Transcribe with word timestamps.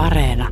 Areena. 0.00 0.48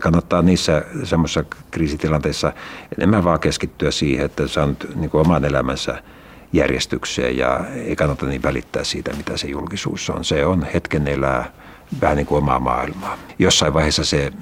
Kannattaa 0.00 0.42
niissä 0.42 0.84
semmoisissa 1.04 1.44
kriisitilanteissa 1.70 2.52
enemmän 2.98 3.24
vaan 3.24 3.40
keskittyä 3.40 3.90
siihen, 3.90 4.24
että 4.24 4.48
saa 4.48 4.66
nyt 4.66 4.92
niin 4.94 5.10
kuin 5.10 5.20
oman 5.20 5.44
elämänsä 5.44 6.02
järjestykseen 6.52 7.36
ja 7.36 7.60
ei 7.74 7.96
kannata 7.96 8.26
niin 8.26 8.42
välittää 8.42 8.84
siitä, 8.84 9.12
mitä 9.16 9.36
se 9.36 9.46
julkisuus 9.46 10.10
on. 10.10 10.24
Se 10.24 10.46
on 10.46 10.66
hetken 10.74 11.08
elää 11.08 11.52
vähän 12.00 12.16
niin 12.16 12.26
kuin 12.26 12.38
omaa 12.38 12.60
maailmaa. 12.60 13.18
Jossain 13.38 13.74
vaiheessa 13.74 14.04
se, 14.04 14.32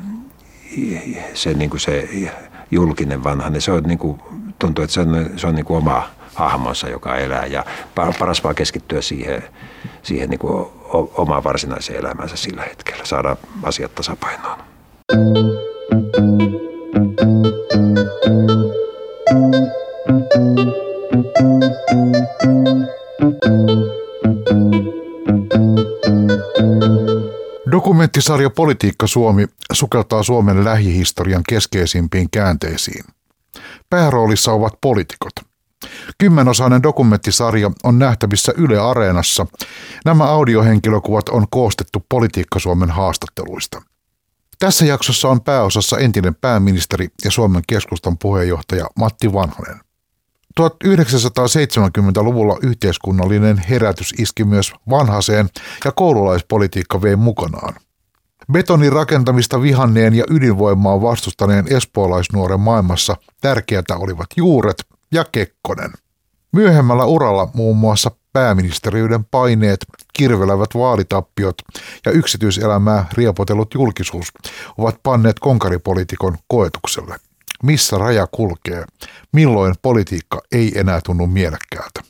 se, 1.34 1.54
niin 1.54 1.70
kuin 1.70 1.80
se 1.80 2.09
julkinen 2.70 3.25
vanha, 3.25 3.50
niin 3.50 3.62
se 3.62 3.73
on 3.73 3.82
niin 3.82 3.98
kuin, 3.98 4.20
tuntuu, 4.59 4.84
että 4.84 4.95
se 4.95 5.00
on, 5.00 5.30
se 5.36 5.46
on 5.46 5.54
niin 5.54 5.64
kuin 5.64 5.79
oma 5.79 6.09
hahmonsa, 6.35 6.89
joka 6.89 7.17
elää 7.17 7.46
ja 7.46 7.64
paras 7.95 8.45
vaan 8.45 8.55
keskittyä 8.55 9.03
siihen, 9.03 9.43
siihen 10.03 10.31
niin 10.31 10.39
kuin 10.39 10.67
omaan 10.93 11.45
varsinaiseen 11.45 11.99
elämänsä 11.99 12.37
sillä 12.37 12.62
hetkellä, 12.62 13.05
saada 13.05 13.37
asiat 13.62 13.95
tasapainoon. 13.95 14.59
Dokumenttisarja 27.71 28.51
Politiikka 28.51 29.07
Suomi 29.07 29.46
sukeltaa 29.73 30.23
Suomen 30.23 30.64
lähihistorian 30.64 31.43
keskeisimpiin 31.49 32.31
käänteisiin. 32.31 33.05
Pääroolissa 33.91 34.53
ovat 34.53 34.75
poliitikot. 34.81 35.52
Kymmenosainen 36.19 36.83
dokumenttisarja 36.83 37.70
on 37.84 37.98
nähtävissä 37.98 38.53
Yle 38.56 38.78
Areenassa. 38.78 39.47
Nämä 40.05 40.25
audiohenkilökuvat 40.25 41.28
on 41.28 41.47
koostettu 41.50 42.06
Politiikka 42.09 42.59
Suomen 42.59 42.91
haastatteluista. 42.91 43.83
Tässä 44.59 44.84
jaksossa 44.84 45.28
on 45.28 45.41
pääosassa 45.41 45.98
entinen 45.98 46.34
pääministeri 46.34 47.09
ja 47.25 47.31
Suomen 47.31 47.62
keskustan 47.69 48.19
puheenjohtaja 48.19 48.87
Matti 48.97 49.33
Vanhanen. 49.33 49.81
1970-luvulla 50.61 52.59
yhteiskunnallinen 52.62 53.59
herätys 53.59 54.15
iski 54.19 54.45
myös 54.45 54.73
vanhaseen 54.91 55.49
ja 55.84 55.93
koululaispolitiikka 55.93 57.03
vei 57.03 57.17
mukanaan. 57.17 57.75
Betonin 58.53 58.93
rakentamista 58.93 59.62
vihanneen 59.62 60.15
ja 60.15 60.25
ydinvoimaa 60.31 61.03
vastustaneen 61.03 61.77
espoolaisnuoren 61.77 62.61
maailmassa 62.61 63.17
tärkeätä 63.41 63.97
olivat 63.97 64.27
juuret 64.37 64.84
ja 65.13 65.25
Kekkonen. 65.33 65.93
Myöhemmällä 66.53 67.05
uralla 67.05 67.51
muun 67.55 67.77
muassa 67.77 68.11
pääministeriyden 68.33 69.25
paineet, 69.25 69.87
kirvelevät 70.13 70.71
vaalitappiot 70.75 71.55
ja 72.07 72.13
yksityiselämää 72.13 73.07
riepotellut 73.13 73.75
julkisuus 73.75 74.29
ovat 74.79 74.97
panneet 75.03 75.39
konkaripolitiikon 75.39 76.37
koetukselle. 76.49 77.17
Missä 77.63 77.99
raja 77.99 78.27
kulkee? 78.27 78.85
Milloin 79.33 79.75
politiikka 79.83 80.41
ei 80.53 80.79
enää 80.79 81.01
tunnu 81.05 81.27
mielekkäältä? 81.27 82.01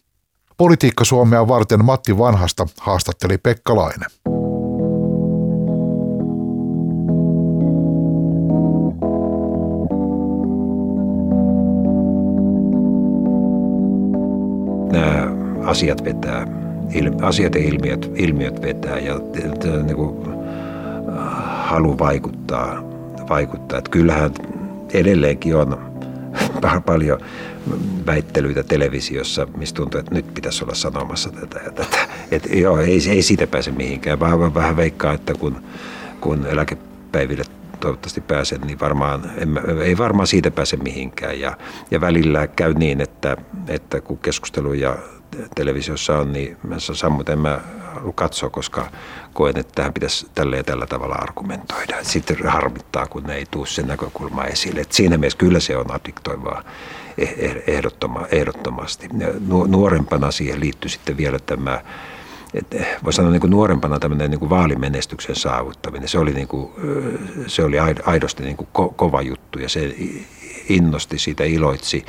Politiikka 0.57 1.05
Suomea 1.05 1.49
varten 1.49 1.85
Matti 1.85 2.19
Vanhasta 2.19 2.67
haastatteli 2.81 3.39
Pekka 3.39 3.77
Laine. 3.77 4.07
Nämä 14.93 15.29
asiat 15.65 16.05
vetää, 16.05 16.47
asiat 17.23 17.55
ja 17.55 17.61
ilmiöt, 17.61 18.11
ilmiöt 18.17 18.63
vetää 18.63 18.99
ja 18.99 19.21
niin 19.85 19.97
kuin, 19.97 20.17
halu 21.63 21.99
vaikuttaa, 21.99 22.83
vaikuttaa. 23.29 23.79
Että 23.79 23.91
kyllähän 23.91 24.31
edelleenkin 24.95 25.57
on 25.57 25.79
paljon 26.87 27.21
väittelyitä 28.07 28.63
televisiossa, 28.63 29.47
mistä 29.57 29.77
tuntuu, 29.77 30.01
että 30.01 30.15
nyt 30.15 30.35
pitäisi 30.35 30.65
olla 30.65 30.75
sanomassa 30.75 31.31
tätä 31.31 31.61
ja 31.65 31.71
tätä. 31.71 31.99
Et 32.31 32.49
joo, 32.53 32.79
ei, 32.79 33.01
ei 33.09 33.23
siitä 33.23 33.47
pääse 33.47 33.71
mihinkään. 33.71 34.21
Vähän, 34.21 34.55
vähän 34.55 34.77
veikkaa, 34.77 35.13
että 35.13 35.35
kun, 35.35 35.57
kun 36.21 36.47
eläkepäiville 36.47 37.45
toivottavasti 37.83 38.21
pääsen, 38.21 38.61
niin 38.61 38.81
varmaan, 38.81 39.31
en, 39.39 39.61
ei 39.83 39.99
varmaan 39.99 40.27
siitä 40.27 40.51
pääse 40.51 40.77
mihinkään. 40.77 41.41
Ja, 41.41 41.57
ja 41.91 42.01
välillä 42.01 42.47
käy 42.47 42.75
niin, 42.75 43.01
että, 43.01 43.37
että 43.69 44.01
kun 44.01 44.19
keskusteluja 44.19 44.97
televisiossa 45.55 46.19
on, 46.19 46.33
niin 46.33 46.57
mä 46.63 46.79
sammuten 46.79 47.39
mä 47.39 47.61
katsoa, 48.15 48.51
koska 48.51 48.87
koen, 49.33 49.59
että 49.59 49.73
tähän 49.75 49.93
pitäisi 49.93 50.27
tällä 50.35 50.57
ja 50.57 50.65
tällä 50.65 50.87
tavalla 50.87 51.15
argumentoida. 51.15 51.97
Sitten 52.03 52.49
harmittaa, 52.49 53.07
kun 53.07 53.23
ne 53.23 53.35
ei 53.35 53.47
tule 53.51 53.67
sen 53.67 53.87
näkökulma 53.87 54.45
esille. 54.45 54.81
Et 54.81 54.93
siinä 54.93 55.19
mielessä 55.19 55.39
kyllä 55.39 55.61
se 55.61 55.77
on 55.77 55.95
addiktoivaa 55.95 56.63
eh, 57.19 57.35
eh, 57.39 57.63
ehdottoma, 57.67 58.27
ehdottomasti. 58.33 59.09
Nuorempana 59.67 60.31
siihen 60.31 60.61
liittyy 60.61 60.91
sitten 60.91 61.17
vielä 61.17 61.39
tämä 61.39 61.81
voi 63.05 63.13
sanoa 63.13 63.31
niin 63.31 63.41
kuin 63.41 63.51
nuorempana 63.51 63.99
tämmöinen 63.99 64.31
niin 64.31 64.39
kuin 64.39 64.51
vaalimenestyksen 64.51 65.37
saavuttaminen, 65.37 66.09
se 66.09 66.19
oli, 66.19 66.33
niin 66.33 66.49
kuin, 66.49 66.73
se 67.47 67.65
oli 67.65 67.77
aidosti 68.05 68.43
niin 68.43 68.57
kuin 68.57 68.69
ko- 68.79 68.95
kova 68.97 69.23
juttu 69.23 69.59
ja 69.59 69.69
se 69.69 69.95
innosti, 70.69 71.19
siitä 71.19 71.45
iloitsi. 71.45 72.05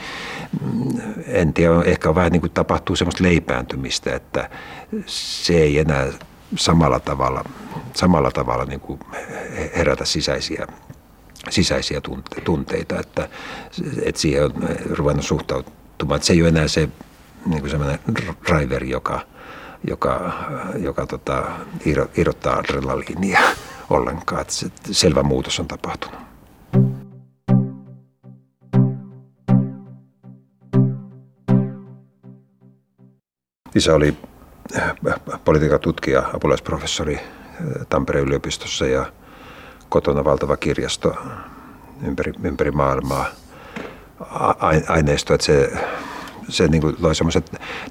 En 1.27 1.53
tiedä, 1.53 1.81
ehkä 1.85 2.15
vähän 2.15 2.31
niin 2.31 2.41
kuin 2.41 2.51
tapahtuu 2.51 2.95
semmoista 2.95 3.23
leipääntymistä, 3.23 4.15
että 4.15 4.49
se 5.05 5.53
ei 5.53 5.79
enää 5.79 6.07
samalla 6.55 6.99
tavalla, 6.99 7.43
samalla 7.93 8.31
tavalla 8.31 8.65
niin 8.65 8.79
kuin 8.79 8.99
herätä 9.75 10.05
sisäisiä 10.05 10.67
sisäisiä 11.49 12.01
tunteita, 12.43 12.99
että, 12.99 13.29
että 14.03 14.21
siihen 14.21 14.43
on 14.43 14.53
ruvennut 14.89 15.25
suhtautumaan. 15.25 16.15
Että 16.15 16.25
se 16.25 16.33
ei 16.33 16.41
ole 16.41 16.49
enää 16.49 16.67
se 16.67 16.89
niin 17.45 17.61
kuin 17.61 17.71
driver, 18.47 18.83
joka, 18.83 19.21
joka, 19.87 20.33
joka 20.77 21.05
tota, 21.05 21.43
irrottaa 22.17 22.55
adrenaliinia 22.55 23.39
ollenkaan. 23.89 24.41
Että 24.41 24.53
se, 24.53 24.67
selvä 24.91 25.23
muutos 25.23 25.59
on 25.59 25.67
tapahtunut. 25.67 26.23
Isä 33.75 33.95
oli 33.95 34.17
äh, 34.77 34.93
politiikan 35.45 35.79
tutkija, 35.79 36.23
apulaisprofessori 36.33 37.15
äh, 37.15 37.21
Tampereen 37.89 38.25
yliopistossa 38.25 38.85
ja 38.85 39.05
kotona 39.89 40.23
valtava 40.23 40.57
kirjasto 40.57 41.15
ympäri, 42.07 42.33
ympäri 42.43 42.71
maailmaa 42.71 43.25
aineisto, 44.87 45.33
että 45.33 45.45
se, 45.45 45.71
se 46.49 46.67
niin 46.67 46.81
kuin 46.81 46.95
loi 46.99 47.15
semmoisen 47.15 47.43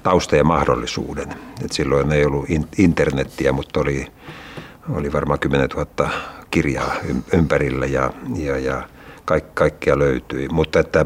tausta 0.03 0.35
ja 0.35 0.43
mahdollisuuden. 0.43 1.31
että 1.61 1.75
silloin 1.75 2.11
ei 2.11 2.25
ollut 2.25 2.45
internettiä, 2.77 3.51
mutta 3.51 3.79
oli, 3.79 4.07
oli 4.89 5.13
varmaan 5.13 5.39
10 5.39 5.69
000 5.69 6.09
kirjaa 6.51 6.95
ympärillä 7.33 7.85
ja, 7.85 8.13
ja, 8.35 8.57
ja 8.57 8.87
kaik, 9.25 9.55
kaikkia 9.55 9.99
löytyi. 9.99 10.47
Mutta 10.51 10.79
että 10.79 11.05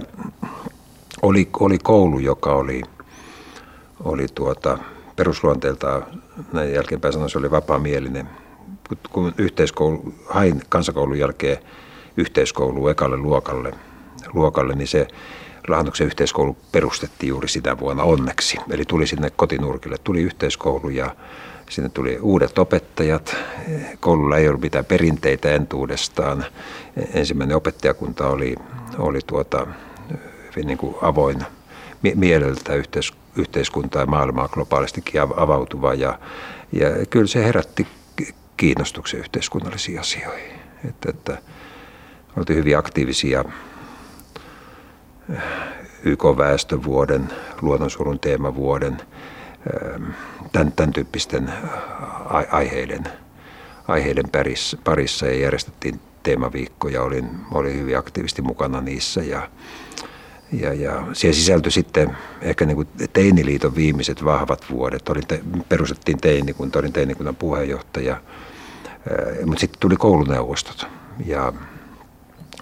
oli, 1.21 1.49
oli 1.59 1.77
koulu, 1.77 2.19
joka 2.19 2.53
oli– 2.53 2.81
oli 4.03 4.25
tuota, 4.35 4.77
perusluonteeltaan, 5.15 6.03
näin 6.53 6.73
jälkeenpäin 6.73 7.13
sanoin, 7.13 7.29
se 7.29 7.37
oli 7.37 7.51
vapaamielinen. 7.51 8.29
Kun 9.11 9.33
yhteiskoulu, 9.37 10.13
hain 10.29 10.61
kansakoulun 10.69 11.19
jälkeen 11.19 11.57
yhteiskoulu 12.17 12.87
ekalle 12.87 13.17
luokalle, 13.17 13.73
luokalle 14.33 14.75
niin 14.75 14.87
se 14.87 15.07
Lahdoksen 15.67 16.07
yhteiskoulu 16.07 16.57
perustettiin 16.71 17.27
juuri 17.27 17.47
sitä 17.47 17.79
vuonna 17.79 18.03
onneksi. 18.03 18.57
Eli 18.69 18.85
tuli 18.85 19.07
sinne 19.07 19.29
kotinurkille, 19.29 19.97
tuli 20.03 20.21
yhteiskoulu 20.21 20.89
ja 20.89 21.15
sinne 21.69 21.89
tuli 21.89 22.19
uudet 22.21 22.57
opettajat. 22.57 23.35
Koululla 23.99 24.37
ei 24.37 24.47
ollut 24.47 24.61
mitään 24.61 24.85
perinteitä 24.85 25.51
entuudestaan. 25.51 26.45
Ensimmäinen 27.13 27.57
opettajakunta 27.57 28.27
oli, 28.27 28.55
oli 28.97 29.19
tuota, 29.27 29.67
hyvin 30.55 30.67
niin 30.67 30.77
kuin 30.77 30.95
avoin 31.01 31.37
mieleltä 32.15 32.75
yhteis, 32.75 33.13
yhteiskuntaa 33.35 34.01
ja 34.01 34.05
maailmaa 34.05 34.47
globaalistikin 34.47 35.21
avautuva. 35.21 35.93
Ja, 35.93 36.19
ja 36.71 37.05
kyllä 37.09 37.27
se 37.27 37.45
herätti 37.45 37.87
kiinnostuksen 38.57 39.19
yhteiskunnallisiin 39.19 39.99
asioihin. 39.99 40.59
Että, 40.89 41.09
että 41.09 41.37
oltiin 42.37 42.59
hyvin 42.59 42.77
aktiivisia 42.77 43.45
YK-väestövuoden, 46.03 47.29
luonnonsuojelun 47.61 48.19
teemavuoden, 48.19 48.93
eh, 48.93 50.01
tämän, 50.51 50.71
tämän 50.71 50.93
tyyppisten 50.93 51.53
aiheiden, 52.51 53.03
aiheiden 53.87 54.29
parissa, 54.29 54.77
parissa 54.83 55.25
ja 55.25 55.39
järjestettiin 55.39 55.99
teemaviikkoja. 56.23 57.03
Olin, 57.03 57.29
olin 57.51 57.79
hyvin 57.79 57.97
aktiivisesti 57.97 58.41
mukana 58.41 58.81
niissä 58.81 59.21
ja, 59.21 59.49
ja, 60.51 60.73
ja 60.73 61.03
siihen 61.13 61.35
sisältyi 61.35 61.71
sitten 61.71 62.17
ehkä 62.41 62.65
niin 62.65 62.75
kuin 62.75 62.87
Teiniliiton 63.13 63.75
viimeiset 63.75 64.25
vahvat 64.25 64.65
vuodet. 64.69 65.09
Olin 65.09 65.27
te, 65.27 65.41
perustettiin 65.69 66.17
teinikunta, 66.17 66.79
olin 66.79 66.93
teinikunnan 66.93 67.35
puheenjohtaja 67.35 68.21
Mutta 69.45 69.59
sitten 69.59 69.79
tuli 69.79 69.95
kouluneuvostot 69.95 70.87
ja 71.25 71.53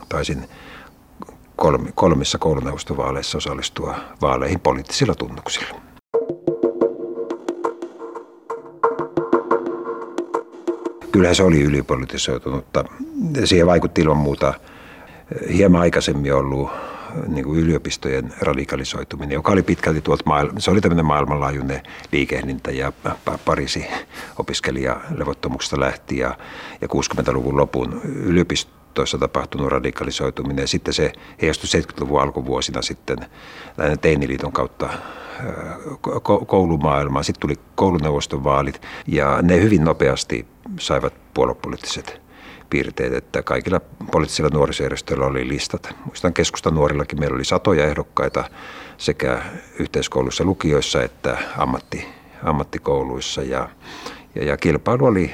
taisin 0.09 0.47
kolmissa 1.95 2.37
kouluneuvostovaaleissa 2.37 3.37
osallistua 3.37 3.95
vaaleihin 4.21 4.59
poliittisilla 4.59 5.15
tunnuksilla. 5.15 5.75
Kyllähän 11.11 11.35
se 11.35 11.43
oli 11.43 11.61
ylipolitisoitunutta. 11.61 12.83
Siihen 13.45 13.67
vaikutti 13.67 14.01
ilman 14.01 14.17
muuta 14.17 14.53
hieman 15.53 15.81
aikaisemmin 15.81 16.33
ollut 16.33 16.69
niin 17.27 17.45
kuin 17.45 17.59
yliopistojen 17.59 18.33
radikalisoituminen, 18.41 19.33
joka 19.33 19.51
oli 19.51 19.63
pitkälti 19.63 20.01
tuolta 20.01 20.23
maailma, 20.25 20.59
se 20.59 20.71
oli 20.71 20.81
tämmöinen 20.81 21.05
maailmanlaajuinen 21.05 21.81
liikehdintä 22.11 22.71
ja 22.71 22.91
Pariisi 23.45 23.85
opiskelija 24.39 25.01
levottomuksesta 25.17 25.79
lähti 25.79 26.17
ja, 26.17 26.37
ja 26.81 26.87
60-luvun 26.87 27.57
lopun 27.57 28.01
yliopistoissa 28.95 29.17
tapahtunut 29.17 29.67
radikalisoituminen 29.67 30.63
ja 30.63 30.67
sitten 30.67 30.93
se 30.93 31.11
heijastui 31.41 31.81
70-luvun 31.81 32.21
alkuvuosina 32.21 32.81
sitten 32.81 33.17
Teiniliiton 34.01 34.51
kautta 34.51 34.89
koulumaailmaan. 36.47 37.25
Sitten 37.25 37.41
tuli 37.41 37.55
kouluneuvoston 37.75 38.43
vaalit 38.43 38.81
ja 39.07 39.41
ne 39.41 39.61
hyvin 39.61 39.83
nopeasti 39.83 40.45
saivat 40.79 41.13
puoluepoliittiset 41.33 42.21
piirteet, 42.69 43.13
että 43.13 43.43
kaikilla 43.43 43.81
poliittisilla 44.11 44.49
nuorisojärjestöillä 44.53 45.25
oli 45.25 45.47
listat. 45.47 45.95
Muistan 46.05 46.33
keskustan 46.33 46.73
nuorillakin 46.73 47.19
meillä 47.19 47.35
oli 47.35 47.45
satoja 47.45 47.85
ehdokkaita 47.85 48.43
sekä 48.97 49.41
yhteiskouluissa, 49.79 50.43
lukioissa 50.43 51.03
että 51.03 51.37
ammatti, 51.57 52.07
ammattikouluissa 52.43 53.41
ja, 53.41 53.69
ja, 54.35 54.43
ja 54.43 54.57
kilpailu 54.57 55.05
oli 55.05 55.31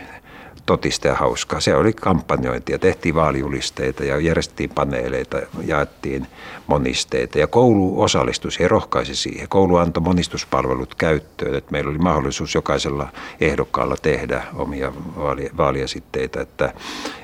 totista 0.71 1.07
ja 1.07 1.15
hauskaa. 1.15 1.59
Se 1.59 1.75
oli 1.75 1.93
kampanjointia, 1.93 2.79
tehtiin 2.79 3.15
vaalijulisteita 3.15 4.03
ja 4.03 4.19
järjestettiin 4.19 4.69
paneeleita, 4.69 5.37
jaettiin 5.65 6.27
monisteita 6.67 7.39
ja 7.39 7.47
koulu 7.47 8.01
osallistui 8.01 8.51
ja 8.59 8.67
rohkaisi 8.67 9.15
siihen. 9.15 9.49
Koulu 9.49 9.75
antoi 9.75 10.03
monistuspalvelut 10.03 10.95
käyttöön, 10.95 11.55
että 11.55 11.71
meillä 11.71 11.89
oli 11.89 11.97
mahdollisuus 11.97 12.55
jokaisella 12.55 13.07
ehdokkaalla 13.41 13.95
tehdä 14.01 14.43
omia 14.53 14.91
vaali, 15.17 15.49
vaaliesitteitä, 15.57 16.41
että, 16.41 16.73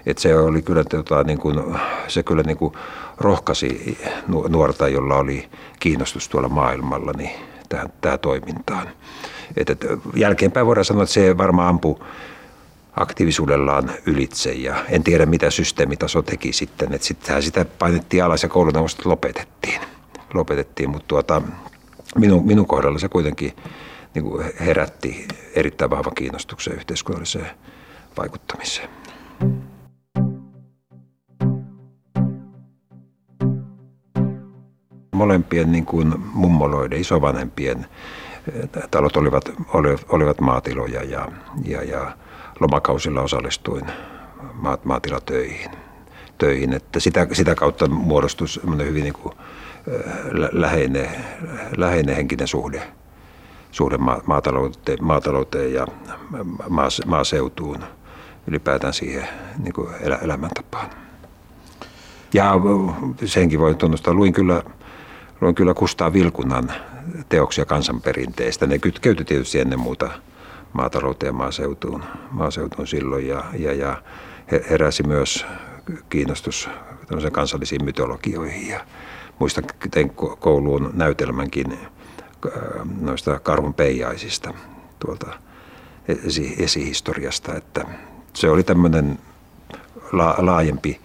että 0.05 0.21
se 0.21 0.35
oli 0.35 0.61
kyllä, 0.61 0.83
tota, 0.83 1.23
niin 1.23 1.39
kuin, 1.39 1.59
se 2.07 2.23
kyllä 2.23 2.43
niin 2.43 2.57
kuin 2.57 2.73
rohkaisi 3.17 3.97
nuorta, 4.47 4.87
jolla 4.87 5.15
oli 5.15 5.49
kiinnostus 5.79 6.29
tuolla 6.29 6.49
maailmalla, 6.49 7.11
niin 7.17 7.31
tähän, 7.69 7.89
tähän 8.01 8.19
toimintaan. 8.19 8.89
Että, 9.57 9.73
että 9.73 9.87
jälkeenpäin 10.15 10.65
voidaan 10.65 10.85
sanoa, 10.85 11.03
että 11.03 11.13
se 11.13 11.37
varmaan 11.37 11.69
ampui 11.69 11.99
aktiivisuudellaan 12.97 13.91
ylitse 14.05 14.51
ja 14.51 14.85
en 14.89 15.03
tiedä 15.03 15.25
mitä 15.25 15.49
systeemitaso 15.49 16.21
teki 16.21 16.53
sitten, 16.53 16.93
että 16.93 17.07
sittenhän 17.07 17.43
sitä 17.43 17.65
painettiin 17.65 18.23
alas 18.23 18.43
ja 18.43 18.49
kouluneuvostot 18.49 19.05
lopetettiin. 19.05 19.81
lopetettiin 20.33 20.89
mutta 20.89 21.07
tuota, 21.07 21.41
minun, 22.15 22.45
minun 22.45 22.67
kohdalla 22.67 22.99
se 22.99 23.09
kuitenkin 23.09 23.53
niin 24.13 24.23
kuin 24.23 24.45
herätti 24.59 25.27
erittäin 25.55 25.91
vahvan 25.91 26.15
kiinnostuksen 26.15 26.73
yhteiskunnalliseen 26.73 27.51
vaikuttamiseen. 28.17 28.89
Molempien 35.15 35.71
niin 35.71 35.85
kuin 35.85 36.13
mummoloiden, 36.33 36.99
isovanhempien 36.99 37.85
talot 38.91 39.17
olivat, 39.17 39.51
olivat 40.09 40.41
maatiloja 40.41 41.03
ja, 41.03 41.31
ja, 41.65 41.83
ja 41.83 42.17
lomakausilla 42.59 43.21
osallistuin 43.21 43.85
maatilatöihin. 44.83 45.71
Töihin, 46.37 46.73
että 46.73 46.99
sitä, 46.99 47.27
sitä 47.33 47.55
kautta 47.55 47.87
muodostui 47.87 48.47
hyvin 48.85 49.03
niin 49.03 49.13
kuin 49.13 49.33
läheinen, 50.51 51.09
läheinen 51.77 52.15
henkinen 52.15 52.47
suhde, 52.47 52.81
suhde 53.71 53.97
maatalouteen, 54.25 54.97
maatalouteen 55.01 55.73
ja 55.73 55.87
maaseutuun, 57.05 57.83
ylipäätään 58.47 58.93
siihen 58.93 59.27
niin 59.63 59.73
kuin 59.73 59.89
elämäntapaan. 60.21 60.89
Ja 62.33 62.53
senkin 63.25 63.59
voi 63.59 63.75
tunnustaa, 63.75 64.13
luin 64.13 64.33
kyllä, 64.33 64.63
luin 65.41 65.55
kyllä 65.55 65.73
Kustaa 65.73 66.13
Vilkunan 66.13 66.71
teoksia 67.29 67.65
kansanperinteistä. 67.65 68.67
Ne 68.67 68.79
kytkeytyi 68.79 69.25
tietysti 69.25 69.59
ennen 69.59 69.79
muuta– 69.79 70.09
maatalouteen 70.77 71.29
ja 71.29 71.33
maaseutuun, 71.33 72.03
maaseutuun 72.31 72.87
silloin 72.87 73.27
ja, 73.27 73.43
ja, 73.59 73.73
ja 73.73 74.01
heräsi 74.69 75.03
myös 75.03 75.45
kiinnostus 76.09 76.69
kansallisiin 77.31 77.85
mytologioihin 77.85 78.69
ja 78.69 78.85
muistan 79.39 79.63
tein 79.91 80.09
kouluun 80.39 80.89
näytelmänkin 80.93 81.79
noista 83.01 83.39
karhun 83.39 83.73
peijaisista 83.73 84.53
tuolta 84.99 85.33
esi- 86.07 86.55
esihistoriasta, 86.59 87.55
että 87.55 87.85
se 88.33 88.49
oli 88.49 88.63
tämmöinen 88.63 89.19
la- 90.11 90.35
laajempi 90.37 91.01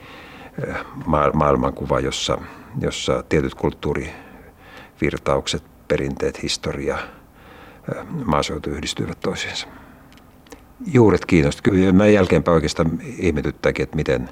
äh, 0.68 0.84
ma- 1.06 1.30
maailmankuva, 1.34 2.00
jossa, 2.00 2.38
jossa 2.80 3.24
tietyt 3.28 3.54
kulttuurivirtaukset, 3.54 5.62
perinteet, 5.88 6.42
historia– 6.42 6.98
maaseutu 8.24 8.70
yhdistyivät 8.70 9.20
toisiinsa. 9.20 9.66
Juuret 10.86 11.24
kiinnosti. 11.24 11.62
Kyllä 11.62 11.92
mä 11.92 12.06
jälkeenpäin 12.06 12.54
oikeastaan 12.54 12.90
ihmetyttääkin, 13.18 13.82
että 13.82 13.96
miten, 13.96 14.28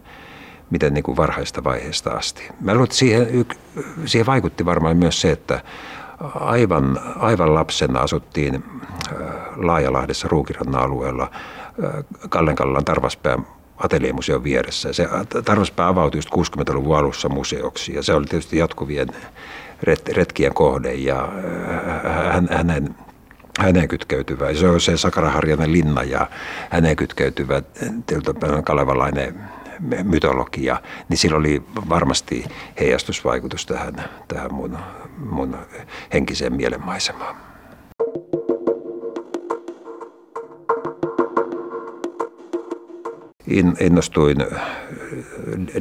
miten 0.71 0.95
niin 0.95 1.05
kuin 1.05 1.17
varhaista 1.17 1.65
vaiheesta 1.65 2.11
asti. 2.11 2.43
Mä 2.61 2.73
luulen, 2.73 2.85
että 2.85 2.97
siihen, 2.97 3.47
siihen 4.07 4.27
vaikutti 4.27 4.65
varmaan 4.65 4.97
myös 4.97 5.21
se, 5.21 5.31
että 5.33 5.63
aivan, 6.35 7.01
aivan 7.17 7.55
lapsena 7.55 8.01
asuttiin 8.01 8.65
Laajalahdessa 9.57 10.29
Ruukirannan 10.29 10.83
alueella 10.83 11.31
Kallenkallan 12.29 12.85
Tarvaspään 12.85 13.47
ateliemuseon 13.77 14.45
vieressä. 14.45 14.93
Se 14.93 15.09
Tarvaspää 15.45 15.89
avautui 15.89 16.19
just 16.19 16.31
60-luvun 16.31 16.97
alussa 16.97 17.29
museoksi 17.29 17.95
ja 17.95 18.03
se 18.03 18.15
oli 18.15 18.27
tietysti 18.27 18.59
jatkuvien 18.59 19.09
retkien 20.13 20.55
kohde 20.55 20.95
ja 20.95 21.29
hänen 22.51 22.95
häneen 23.59 23.89
kytkeytyvä, 23.89 24.55
se 24.55 24.69
on 24.69 24.81
se 24.81 24.97
Sakaraharjanen 24.97 25.73
linna 25.73 26.03
ja 26.03 26.31
häneen 26.71 26.97
kytkeytyvä 26.97 27.63
kalevalainen 28.65 29.41
mytologia, 30.03 30.81
niin 31.09 31.19
sillä 31.19 31.37
oli 31.37 31.63
varmasti 31.89 32.45
heijastusvaikutus 32.81 33.67
tähän, 33.67 34.05
tähän 34.29 34.55
mun, 34.55 34.79
mun 35.19 35.57
henkiseen 36.13 36.53
mielenmaisemaan. 36.53 37.37
innostuin 43.81 44.39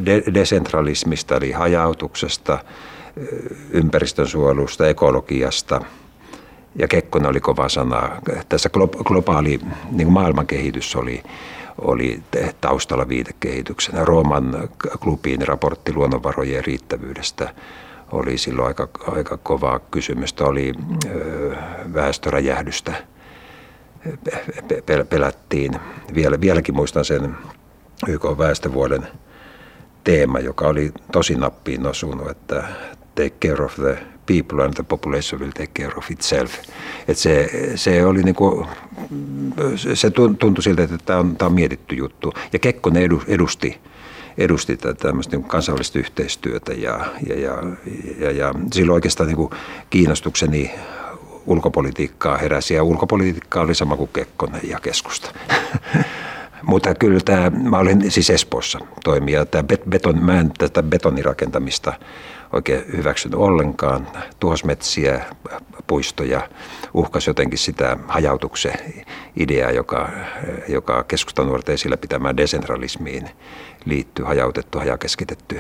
de- 0.06 0.34
desentralismista 0.34 1.36
eli 1.36 1.52
hajautuksesta, 1.52 2.60
ympäristönsuojelusta, 3.72 4.88
ekologiasta– 4.88 5.82
ja 6.76 6.88
Kekkonen 6.88 7.30
oli 7.30 7.40
kova 7.40 7.70
sana. 7.70 8.10
Tässä 8.50 8.70
globaali 9.04 9.60
niin 9.92 10.12
maailman 10.12 10.48
kehitys 10.48 10.96
oli, 10.96 11.24
oli 11.78 12.24
taustalla 12.62 13.08
viitekehityksenä. 13.10 14.06
Rooman 14.06 14.70
klubin 15.00 15.48
raportti 15.48 15.94
luonnonvarojen 15.94 16.66
riittävyydestä 16.66 17.54
oli 18.12 18.38
silloin 18.38 18.68
aika, 18.68 18.88
aika 19.08 19.38
kovaa 19.38 19.80
kysymystä. 19.80 20.46
Oli 20.46 20.74
ö, 21.06 21.56
väestöräjähdystä 21.94 22.94
pelättiin. 25.10 25.72
Vielä, 26.16 26.42
vieläkin 26.42 26.76
muistan 26.76 27.06
sen 27.06 27.36
YK 28.08 28.24
väestövuoden 28.38 29.08
teema, 30.04 30.40
joka 30.40 30.68
oli 30.68 30.92
tosi 31.12 31.36
nappiin 31.36 31.88
osunut, 31.88 32.30
että 32.30 32.64
take 33.16 33.48
care 33.48 33.66
of 33.66 33.76
the 33.76 33.98
people 34.30 34.64
and 34.64 34.74
the 34.74 34.84
population 34.84 35.42
will 35.42 35.52
take 35.52 35.72
care 35.74 35.98
of 35.98 36.12
itself. 36.12 36.54
Et 37.08 37.18
se, 37.18 37.50
se, 37.76 38.06
oli 38.06 38.24
niinku, 38.24 38.68
se 39.94 40.10
tuntui 40.40 40.64
siltä, 40.64 40.84
että 40.84 40.98
tämä 41.06 41.20
on, 41.20 41.36
on 41.42 41.54
mietitty 41.54 41.96
juttu. 41.96 42.34
Ja 42.54 42.60
Kekkonen 42.60 43.10
edusti, 43.28 43.78
edusti 44.38 44.78
tämmöistä 44.78 45.38
niin 45.38 45.48
kansainvälistä 45.48 46.00
yhteistyötä 46.00 46.74
ja, 46.74 47.06
ja, 47.28 47.40
ja, 47.40 47.64
ja, 48.20 48.32
ja 48.32 48.54
silloin 48.74 48.94
oikeastaan 48.94 49.30
niin 49.30 49.50
kiinnostukseni 49.90 50.72
ulkopolitiikkaa 51.46 52.38
heräsi 52.38 52.74
ja 52.74 52.84
ulkopolitiikkaa 52.84 53.64
oli 53.64 53.76
sama 53.76 53.96
kuin 53.96 54.10
Kekkonen 54.14 54.62
ja 54.64 54.80
keskusta. 54.80 55.32
Mutta 56.64 56.96
kyllä 56.96 57.20
tämä, 57.26 57.50
mä 57.50 57.78
olin 57.78 58.12
siis 58.12 58.30
Espoossa 58.30 58.80
toimija, 59.04 59.46
tämä 59.46 59.64
beton, 59.90 60.24
mä 60.24 60.40
en 60.40 60.52
tätä 60.58 60.84
betonirakentamista 60.84 61.94
oikein 62.54 62.86
hyväksynyt 62.98 63.40
ollenkaan. 63.40 64.08
Tuhosmetsiä, 64.40 65.26
puistoja, 65.88 66.50
uhkasi 66.94 67.30
jotenkin 67.30 67.60
sitä 67.60 67.98
hajautuksen 68.08 68.74
ideaa, 69.36 69.72
joka, 69.72 70.10
joka 70.68 71.04
keskustan 71.04 71.48
nuorten 71.48 71.74
esillä 71.74 71.98
pitämään 71.98 72.38
desentralismiin 72.38 73.30
liittyy, 73.86 74.26
hajautettu, 74.26 74.80
hajakeskitetty 74.80 75.60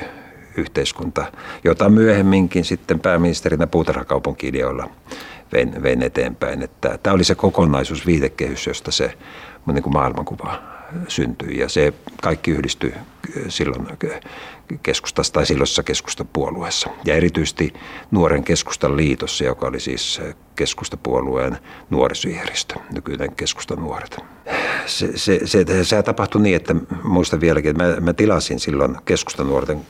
yhteiskunta, 0.57 1.25
jota 1.63 1.89
myöhemminkin 1.89 2.65
sitten 2.65 2.99
pääministerinä 2.99 3.67
puutarhakaupunki-ideoilla 3.67 4.89
vein, 5.53 5.83
vein 5.83 6.03
eteenpäin. 6.03 6.63
Että 6.63 6.99
tämä 7.03 7.13
oli 7.13 7.23
se 7.23 7.35
kokonaisuus, 7.35 8.05
viitekehys, 8.05 8.67
josta 8.67 8.91
se 8.91 9.13
niin 9.73 9.83
kuin 9.83 9.93
maailmankuva 9.93 10.78
syntyi 11.07 11.59
ja 11.59 11.69
se 11.69 11.93
kaikki 12.21 12.51
yhdistyi 12.51 12.93
silloin 13.47 13.87
keskustassa 14.83 15.33
tai 15.33 15.45
silloisessa 15.45 15.83
keskustapuolueessa. 15.83 16.89
Ja 17.05 17.15
erityisesti 17.15 17.73
nuoren 18.11 18.43
keskustan 18.43 18.97
liitossa, 18.97 19.43
joka 19.43 19.67
oli 19.67 19.79
siis 19.79 20.21
keskustapuolueen 20.55 21.57
nuorisojärjestö, 21.89 22.75
nykyinen 22.93 23.35
keskustan 23.35 23.79
nuoret. 23.79 24.17
Se, 24.85 25.17
se, 25.17 25.39
se, 25.45 25.65
se 25.83 26.03
tapahtui 26.03 26.41
niin, 26.41 26.55
että 26.55 26.75
muistan 27.03 27.41
vieläkin, 27.41 27.71
että 27.71 27.83
mä, 27.83 27.99
mä 27.99 28.13
tilasin 28.13 28.59
silloin 28.59 28.97
keskustan 29.05 29.47
nuorten 29.47 29.81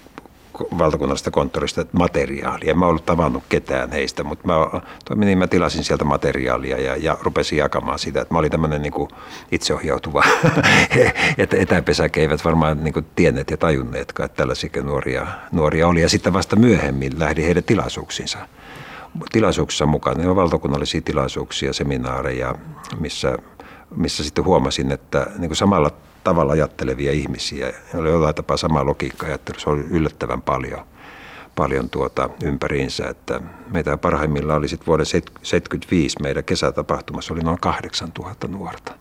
valtakunnallisesta 0.77 1.31
konttorista 1.31 1.85
materiaalia. 1.91 2.71
En 2.71 2.79
mä 2.79 2.85
ollut 2.85 3.05
tavannut 3.05 3.43
ketään 3.49 3.91
heistä, 3.91 4.23
mutta 4.23 4.47
mä, 4.47 5.25
niin 5.25 5.37
mä 5.37 5.47
tilasin 5.47 5.83
sieltä 5.83 6.03
materiaalia 6.03 6.81
ja, 6.81 6.95
ja 6.95 7.17
rupesin 7.21 7.57
jakamaan 7.57 7.99
sitä. 7.99 8.21
Että 8.21 8.33
mä 8.33 8.39
olin 8.39 8.51
tämmöinen 8.51 8.81
niin 8.81 9.07
itseohjautuva, 9.51 10.23
että 11.37 11.57
etäpesäke 11.57 12.21
eivät 12.21 12.45
varmaan 12.45 12.83
niin 12.83 12.93
kuin 12.93 13.05
tienneet 13.15 13.51
ja 13.51 13.57
tajunneetkaan, 13.57 14.25
että 14.25 14.37
tällaisia 14.37 14.69
nuoria, 14.83 15.27
nuoria 15.51 15.87
oli. 15.87 16.01
Ja 16.01 16.09
sitten 16.09 16.33
vasta 16.33 16.55
myöhemmin 16.55 17.19
lähdin 17.19 17.45
heidän 17.45 17.63
tilaisuuksiinsa 17.63 18.37
tilaisuuksissa 19.31 19.85
mukaan. 19.85 20.17
Ne 20.17 20.29
on 20.29 20.35
valtakunnallisia 20.35 21.01
tilaisuuksia, 21.01 21.73
seminaareja, 21.73 22.55
missä, 22.99 23.37
missä 23.95 24.23
sitten 24.23 24.45
huomasin, 24.45 24.91
että 24.91 25.27
niin 25.37 25.49
kuin 25.49 25.57
samalla 25.57 25.91
tavalla 26.29 26.51
ajattelevia 26.51 27.12
ihmisiä. 27.12 27.74
Oli 27.93 28.09
jollain 28.09 28.36
tapaa 28.36 28.57
sama 28.57 28.86
logiikka 28.86 29.25
ajattelu. 29.25 29.59
Se 29.59 29.69
oli 29.69 29.86
yllättävän 29.89 30.41
paljon, 30.41 30.86
paljon 31.55 31.89
tuota 31.89 32.29
ympäriinsä. 32.43 33.09
Että 33.09 33.41
meitä 33.67 33.98
parhaimmillaan 33.98 34.57
oli 34.57 34.67
sitten 34.67 34.88
vuoden 34.88 35.05
1975 35.05 36.21
meidän 36.21 36.43
kesätapahtumassa 36.43 37.33
oli 37.33 37.41
noin 37.41 37.59
8000 37.59 38.48
nuorta. 38.48 38.91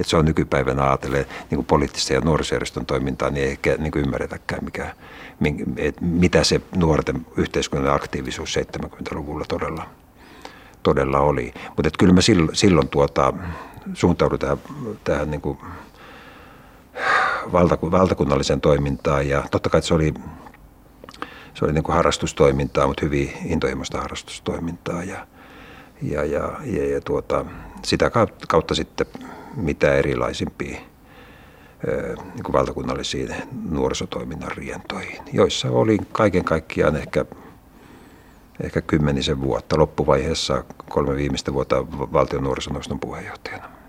Et 0.00 0.06
se 0.06 0.16
on 0.16 0.24
nykypäivänä 0.24 0.84
ajatellen 0.84 1.26
niin 1.50 1.64
poliittista 1.64 2.12
ja 2.12 2.20
nuorisojärjestön 2.20 2.86
toimintaa, 2.86 3.30
niin 3.30 3.44
ei 3.44 3.50
ehkä 3.50 3.76
niin 3.78 3.92
ymmärretäkään, 3.96 4.64
mikä, 4.64 4.94
et 5.76 6.00
mitä 6.00 6.44
se 6.44 6.60
nuorten 6.76 7.26
yhteiskunnan 7.36 7.94
aktiivisuus 7.94 8.56
70-luvulla 8.56 9.44
todella, 9.48 9.86
todella 10.82 11.18
oli. 11.18 11.54
Mutta 11.76 11.90
kyllä 11.98 12.12
me 12.12 12.22
silloin, 12.22 12.56
silloin 12.56 12.88
tuota, 12.88 13.32
suuntaudui 13.94 14.38
tähän, 14.38 14.58
tähän 15.04 15.30
niin 15.30 15.40
kuin 15.40 15.58
valtakunnalliseen 17.92 18.60
toimintaan. 18.60 19.28
Ja 19.28 19.44
totta 19.50 19.70
kai 19.70 19.82
se 19.82 19.94
oli, 19.94 20.14
se 21.54 21.64
oli 21.64 21.72
niin 21.72 21.84
kuin 21.84 21.96
harrastustoimintaa, 21.96 22.86
mutta 22.86 23.04
hyvin 23.04 23.32
intohimoista 23.44 24.00
harrastustoimintaa. 24.00 25.04
Ja, 25.04 25.26
ja, 26.02 26.24
ja, 26.24 26.52
ja, 26.64 26.90
ja 26.90 27.00
tuota, 27.00 27.44
sitä 27.82 28.10
kautta, 28.10 28.46
kautta 28.48 28.74
sitten 28.74 29.06
mitä 29.56 29.94
erilaisimpia 29.94 30.80
niin 32.34 32.44
kuin 32.44 32.52
valtakunnallisiin 32.52 33.34
nuorisotoiminnan 33.70 34.52
rientoihin, 34.52 35.22
joissa 35.32 35.70
oli 35.70 35.98
kaiken 36.12 36.44
kaikkiaan 36.44 36.96
ehkä, 36.96 37.24
ehkä 38.62 38.80
kymmenisen 38.80 39.40
vuotta. 39.40 39.78
Loppuvaiheessa 39.78 40.64
kolme 40.88 41.16
viimeistä 41.16 41.52
vuotta 41.52 41.86
valtion 41.90 42.44
nuorisoneuvoston 42.44 43.00
puheenjohtajana. 43.00 43.79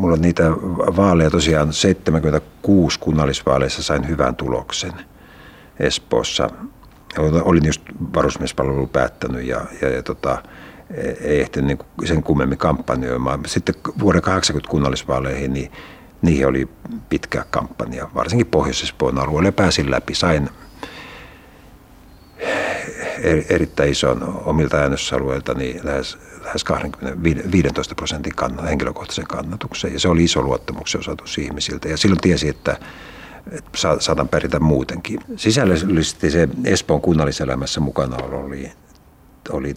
Mulla 0.00 0.14
on 0.14 0.22
niitä 0.22 0.50
vaaleja 0.96 1.30
tosiaan 1.30 1.72
76 1.72 3.00
kunnallisvaaleissa 3.00 3.82
sain 3.82 4.08
hyvän 4.08 4.36
tuloksen 4.36 4.92
Espoossa. 5.80 6.50
Olin 7.18 7.66
just 7.66 7.82
varusmiespalvelu 8.14 8.86
päättänyt 8.86 9.44
ja, 9.44 9.60
ja, 9.82 9.88
ja 9.88 10.02
tota, 10.02 10.42
ei 11.20 11.40
ehtinyt 11.40 11.78
niin 11.78 12.08
sen 12.08 12.22
kummemmin 12.22 12.58
kampanjoimaan. 12.58 13.40
Sitten 13.46 13.74
vuoden 14.00 14.22
80 14.22 14.70
kunnallisvaaleihin, 14.70 15.52
niin 15.52 15.72
niihin 16.22 16.46
oli 16.46 16.68
pitkä 17.08 17.44
kampanja, 17.50 18.10
varsinkin 18.14 18.46
Pohjois-Espoon 18.46 19.18
alueelle. 19.18 19.52
Pääsin 19.52 19.90
läpi, 19.90 20.14
sain 20.14 20.48
erittäin 23.48 23.90
ison 23.90 24.42
omilta 24.44 24.76
äänösalueilta 24.76 25.54
niin 25.54 25.80
lähes 25.84 26.18
lähes 26.48 26.64
20, 26.64 27.22
15 27.52 27.94
prosentin 27.94 28.34
kannat, 28.34 28.64
henkilökohtaisen 28.64 29.26
kannatuksen. 29.26 29.92
Ja 29.92 30.00
se 30.00 30.08
oli 30.08 30.24
iso 30.24 30.42
luottamuksen 30.42 30.98
osoitus 30.98 31.38
ihmisiltä. 31.38 31.88
Ja 31.88 31.96
silloin 31.96 32.20
tiesi, 32.20 32.48
että, 32.48 32.76
että 33.52 33.78
saatan 33.98 34.28
pärjätä 34.28 34.60
muutenkin. 34.60 35.20
Sisällöllisesti 35.36 36.30
se 36.30 36.48
Espoon 36.64 37.00
kunnalliselämässä 37.00 37.80
mukana 37.80 38.16
oli, 38.16 38.72
oli 39.50 39.74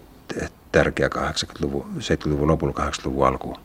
tärkeä 0.72 1.08
80-luvun, 1.08 1.86
70-luvun 1.98 2.48
lopulla 2.48 2.74
80-luvun 2.80 3.28
alku, 3.28 3.58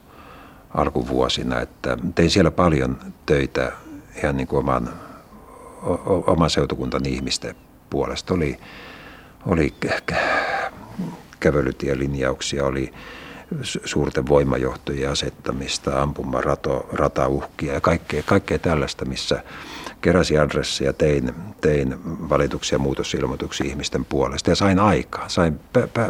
alkuvuosina. 0.75 1.61
Että 1.61 1.99
tein 2.15 2.31
siellä 2.31 2.51
paljon 2.51 2.99
töitä 3.27 3.73
ihan 4.23 4.37
niin 4.37 4.47
kuin 4.47 4.59
oman, 4.59 4.89
oman 6.27 6.51
seutukuntani 6.51 7.09
ihmisten 7.13 7.55
puolesta. 7.91 8.35
Oli, 8.35 8.59
oli 9.47 9.75
kävelytielinjauksia, 11.41 12.65
oli 12.65 12.93
suurten 13.85 14.29
voimajohtojen 14.29 15.11
asettamista, 15.11 16.03
ampumaan 16.03 16.45
rato, 16.45 16.89
ratauhkia 16.93 17.73
ja 17.73 17.81
kaikkea, 17.81 18.23
kaikkea 18.23 18.59
tällaista, 18.59 19.05
missä 19.05 19.43
keräsi 20.01 20.39
adresseja, 20.39 20.93
tein, 20.93 21.35
tein 21.61 21.97
valituksia 22.29 22.79
muutosilmoituksia 22.79 23.67
ihmisten 23.67 24.05
puolesta 24.05 24.51
ja 24.51 24.57
sain 24.57 24.79
aikaan, 24.79 25.31
sain 25.31 25.61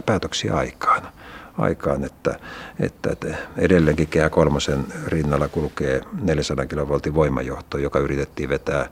päätöksiä 0.06 0.54
aikaan 0.54 1.08
aikaan, 1.58 2.04
että, 2.04 2.38
että, 2.80 3.36
edelleenkin 3.56 4.08
kehä 4.08 4.30
kolmosen 4.30 4.84
rinnalla 5.06 5.48
kulkee 5.48 6.00
400 6.20 6.66
kilovoltin 6.66 7.14
voimajohto, 7.14 7.78
joka 7.78 7.98
yritettiin 7.98 8.48
vetää 8.48 8.88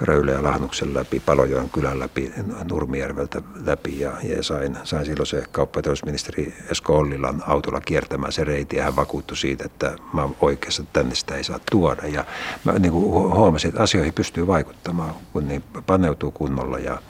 Röyle 0.00 0.32
ja 0.32 0.42
Lahnuksen 0.42 0.94
läpi, 0.94 1.20
Palojoen 1.20 1.70
kylän 1.70 1.98
läpi, 1.98 2.32
Nurmijärveltä 2.70 3.42
läpi 3.64 4.00
ja, 4.00 4.12
ja 4.22 4.42
sain, 4.42 4.76
sain 4.84 5.06
silloin 5.06 5.26
se 5.26 5.42
kauppateollisuusministeri 5.52 6.54
Esko 6.70 6.98
Ollilan 6.98 7.42
autolla 7.46 7.80
kiertämään 7.80 8.32
se 8.32 8.44
reiti 8.44 8.76
ja 8.76 8.84
hän 8.84 8.96
vakuuttui 8.96 9.36
siitä, 9.36 9.64
että 9.64 9.96
mä 10.12 10.28
oikeassa, 10.40 10.84
tänne 10.92 11.14
sitä 11.14 11.34
ei 11.34 11.44
saa 11.44 11.60
tuoda. 11.70 12.06
Ja 12.06 12.24
mä 12.64 12.72
niin 12.72 12.92
kuin 12.92 13.34
huomasin, 13.34 13.68
että 13.68 13.82
asioihin 13.82 14.14
pystyy 14.14 14.46
vaikuttamaan, 14.46 15.14
kun 15.32 15.48
niin 15.48 15.64
paneutuu 15.86 16.30
kunnolla 16.30 16.78
ja, 16.78 17.02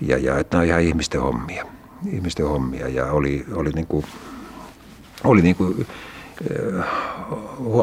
ja, 0.00 0.18
ja 0.18 0.38
että 0.38 0.56
nämä 0.56 0.62
on 0.62 0.68
ihan 0.68 0.82
ihmisten 0.82 1.20
hommia 1.20 1.75
ihmisten 2.12 2.48
hommia 2.48 2.88
ja 2.88 3.12
oli, 3.12 3.44
oli 3.52 3.70
niin 3.70 3.86
kuin, 3.86 4.06
oli 5.24 5.42
niin 5.42 5.56
kuin, 5.56 5.86
eh, 6.50 6.84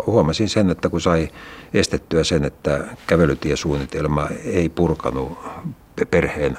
huomasin 0.05 0.49
sen, 0.49 0.69
että 0.69 0.89
kun 0.89 1.01
sai 1.01 1.29
estettyä 1.73 2.23
sen, 2.23 2.45
että 2.45 2.87
kävelytiesuunnitelma 3.07 4.27
ei 4.45 4.69
purkanut 4.69 5.37
perheen 6.11 6.57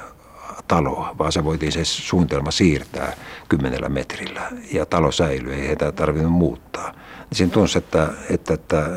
taloa, 0.67 1.15
vaan 1.17 1.31
se 1.31 1.43
voitiin 1.43 1.71
se 1.71 1.85
suunnitelma 1.85 2.51
siirtää 2.51 3.13
kymmenellä 3.49 3.89
metrillä 3.89 4.41
ja 4.73 4.85
talo 4.85 5.11
säilyi, 5.11 5.53
ei 5.53 5.67
heitä 5.67 5.91
tarvinnut 5.91 6.31
muuttaa. 6.31 6.93
Siinä 7.33 7.51
tunsi, 7.51 7.77
että, 7.77 8.07
että, 8.29 8.53
että 8.53 8.89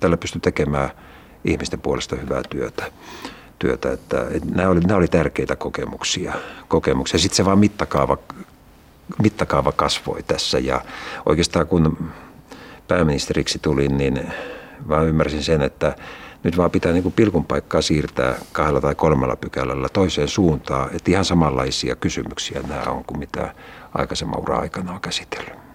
tällä 0.00 0.16
pystyi 0.16 0.40
tekemään 0.40 0.90
ihmisten 1.44 1.80
puolesta 1.80 2.16
hyvää 2.16 2.42
työtä 2.50 2.92
työtä. 3.58 3.92
Että, 3.92 4.26
että 4.30 4.54
nämä, 4.54 4.68
oli, 4.68 4.80
nämä 4.80 4.96
oli 4.96 5.08
tärkeitä 5.08 5.56
kokemuksia. 5.56 6.34
kokemuksia. 6.68 7.20
Sitten 7.20 7.36
se 7.36 7.44
vaan 7.44 7.58
mittakaava, 7.58 8.18
mittakaava 9.22 9.72
kasvoi 9.72 10.22
tässä 10.22 10.58
ja 10.58 10.80
oikeastaan 11.26 11.66
kun 11.66 12.10
pääministeriksi 12.88 13.58
tulin, 13.58 13.96
niin 13.96 14.32
vaan 14.88 15.08
ymmärsin 15.08 15.42
sen, 15.42 15.62
että 15.62 15.96
nyt 16.42 16.56
vaan 16.56 16.70
pitää 16.70 16.92
niin 16.92 17.02
kuin 17.02 17.12
pilkun 17.12 17.44
paikkaa 17.44 17.82
siirtää 17.82 18.34
kahdella 18.52 18.80
tai 18.80 18.94
kolmella 18.94 19.36
pykälällä 19.36 19.88
toiseen 19.88 20.28
suuntaan, 20.28 20.88
että 20.94 21.10
ihan 21.10 21.24
samanlaisia 21.24 21.96
kysymyksiä 21.96 22.62
nämä 22.68 22.82
on 22.82 23.04
kuin 23.04 23.18
mitä 23.18 23.54
aikaisemman 23.94 24.40
ura-aikana 24.40 24.92
on 24.92 25.00
käsitellyt. 25.00 25.65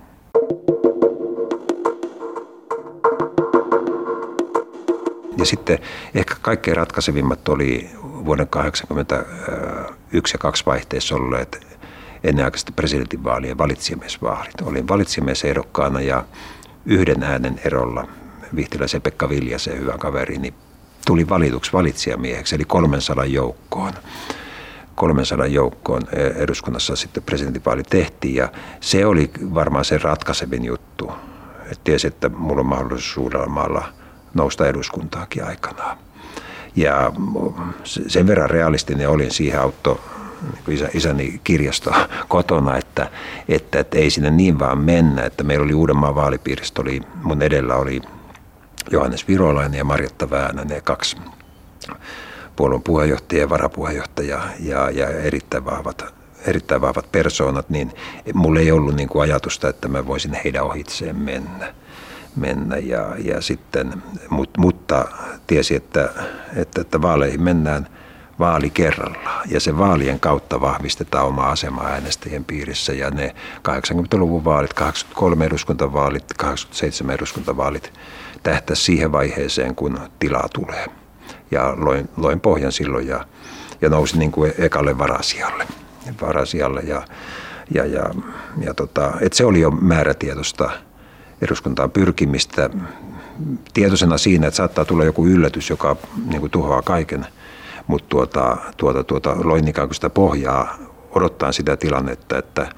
Ja 5.41 5.45
sitten 5.45 5.79
ehkä 6.15 6.35
kaikkein 6.41 6.77
ratkaisevimmat 6.77 7.49
oli 7.49 7.89
vuoden 8.03 8.47
1981 8.47 10.35
ja 10.35 10.39
2 10.39 10.65
vaihteessa 10.65 11.15
olleet 11.15 11.67
ennenaikaisesti 12.23 12.71
presidentinvaalien 12.71 13.57
valitsijamiesvaalit. 13.57 14.61
Olin 14.61 14.87
valitsijamiesehdokkaana 14.87 16.01
ja 16.01 16.23
yhden 16.85 17.23
äänen 17.23 17.61
erolla 17.65 18.07
Vihtiläisen 18.55 19.01
Pekka 19.01 19.29
Viljasen 19.29 19.79
hyvä 19.79 19.97
kaveri, 19.97 20.37
niin 20.37 20.53
tuli 21.05 21.29
valituksi 21.29 21.73
valitsijamieheksi, 21.73 22.55
eli 22.55 22.65
300 22.65 23.25
joukkoon. 23.25 23.93
300 24.95 25.47
joukkoon 25.47 26.01
eduskunnassa 26.35 26.95
sitten 26.95 27.23
presidentinvaali 27.23 27.83
tehtiin 27.83 28.35
ja 28.35 28.49
se 28.79 29.05
oli 29.05 29.31
varmaan 29.53 29.85
se 29.85 29.97
ratkaisevin 29.97 30.65
juttu. 30.65 31.11
Että 31.61 31.81
tiesi, 31.83 32.07
että 32.07 32.29
mulla 32.29 32.59
on 32.59 32.65
mahdollisuus 32.65 33.17
Uudellamaalla 33.17 34.00
nousta 34.33 34.67
eduskuntaakin 34.67 35.45
aikanaan. 35.45 35.97
Ja 36.75 37.11
sen 38.07 38.27
verran 38.27 38.49
realistinen 38.49 39.09
olin 39.09 39.31
siihen 39.31 39.61
auto 39.61 39.99
niin 40.41 40.77
isä, 40.77 40.89
isäni 40.93 41.41
kirjasto 41.43 41.91
kotona, 42.27 42.77
että, 42.77 43.09
että, 43.49 43.79
että, 43.79 43.97
ei 43.97 44.09
sinne 44.09 44.31
niin 44.31 44.59
vaan 44.59 44.77
mennä, 44.77 45.23
että 45.23 45.43
meillä 45.43 45.63
oli 45.63 45.73
Uudenmaan 45.73 46.15
vaalipiiristä, 46.15 46.81
oli, 46.81 47.01
mun 47.23 47.41
edellä 47.41 47.75
oli 47.75 48.01
Johannes 48.91 49.27
Virolainen 49.27 49.77
ja 49.77 49.83
Marjatta 49.83 50.29
Väänänen, 50.29 50.83
kaksi 50.83 51.17
puolueen 52.55 52.83
puheenjohtaja 52.83 53.41
ja 53.41 53.49
varapuheenjohtaja 53.49 54.41
ja, 54.59 54.89
ja 54.89 55.09
erittäin 55.09 55.65
vahvat 55.65 56.05
erittäin 56.45 56.81
vahvat 56.81 57.11
persoonat, 57.11 57.69
niin 57.69 57.91
mulla 58.33 58.59
ei 58.59 58.71
ollut 58.71 58.95
niin 58.95 59.09
kuin 59.09 59.21
ajatusta, 59.21 59.69
että 59.69 59.87
mä 59.87 60.07
voisin 60.07 60.33
heidän 60.43 60.63
ohitseen 60.63 61.15
mennä. 61.15 61.73
Mennä 62.35 62.77
ja, 62.77 63.15
ja 63.17 63.41
sitten, 63.41 64.03
mut, 64.29 64.57
mutta 64.57 65.07
tiesi, 65.47 65.75
että, 65.75 66.09
että, 66.55 66.81
että 66.81 67.01
vaaleihin 67.01 67.43
mennään 67.43 67.87
vaali 68.39 68.69
kerrallaan 68.69 69.49
ja 69.49 69.59
se 69.59 69.77
vaalien 69.77 70.19
kautta 70.19 70.61
vahvistetaan 70.61 71.27
oma 71.27 71.43
asema 71.43 71.83
äänestäjien 71.83 72.45
piirissä 72.45 72.93
ja 72.93 73.09
ne 73.09 73.35
80-luvun 73.69 74.45
vaalit, 74.45 74.73
83 74.73 75.45
eduskuntavaalit, 75.45 76.33
87 76.37 77.15
eduskuntavaalit 77.15 77.93
tähtää 78.43 78.75
siihen 78.75 79.11
vaiheeseen, 79.11 79.75
kun 79.75 79.99
tilaa 80.19 80.49
tulee. 80.53 80.85
Ja 81.51 81.73
loin, 81.77 82.09
loin 82.17 82.39
pohjan 82.39 82.71
silloin 82.71 83.07
ja, 83.07 83.25
ja 83.81 83.89
nousin 83.89 84.19
niin 84.19 84.31
kuin 84.31 84.53
ekalle 84.57 84.97
varasijalle. 84.97 85.67
varasijalle 86.21 86.81
ja, 86.81 87.01
ja, 87.73 87.85
ja, 87.85 88.03
ja 88.61 88.73
tota, 88.73 89.11
et 89.21 89.33
se 89.33 89.45
oli 89.45 89.61
jo 89.61 89.71
määrätietoista 89.71 90.71
eduskuntaan 91.41 91.91
pyrkimistä 91.91 92.69
tietoisena 93.73 94.17
siinä, 94.17 94.47
että 94.47 94.57
saattaa 94.57 94.85
tulla 94.85 95.03
joku 95.03 95.27
yllätys, 95.27 95.69
joka 95.69 95.95
niin 96.25 96.39
kuin 96.39 96.51
tuhoaa 96.51 96.81
kaiken. 96.81 97.25
Mutta 97.87 98.09
tuota, 98.09 98.57
tuota, 98.77 99.03
tuota, 99.03 99.35
loin 99.43 99.67
ikään 99.67 99.87
kuin 99.87 99.95
sitä 99.95 100.09
pohjaa 100.09 100.77
odottaa 101.11 101.51
sitä 101.51 101.77
tilannetta, 101.77 102.37
että 102.37 102.69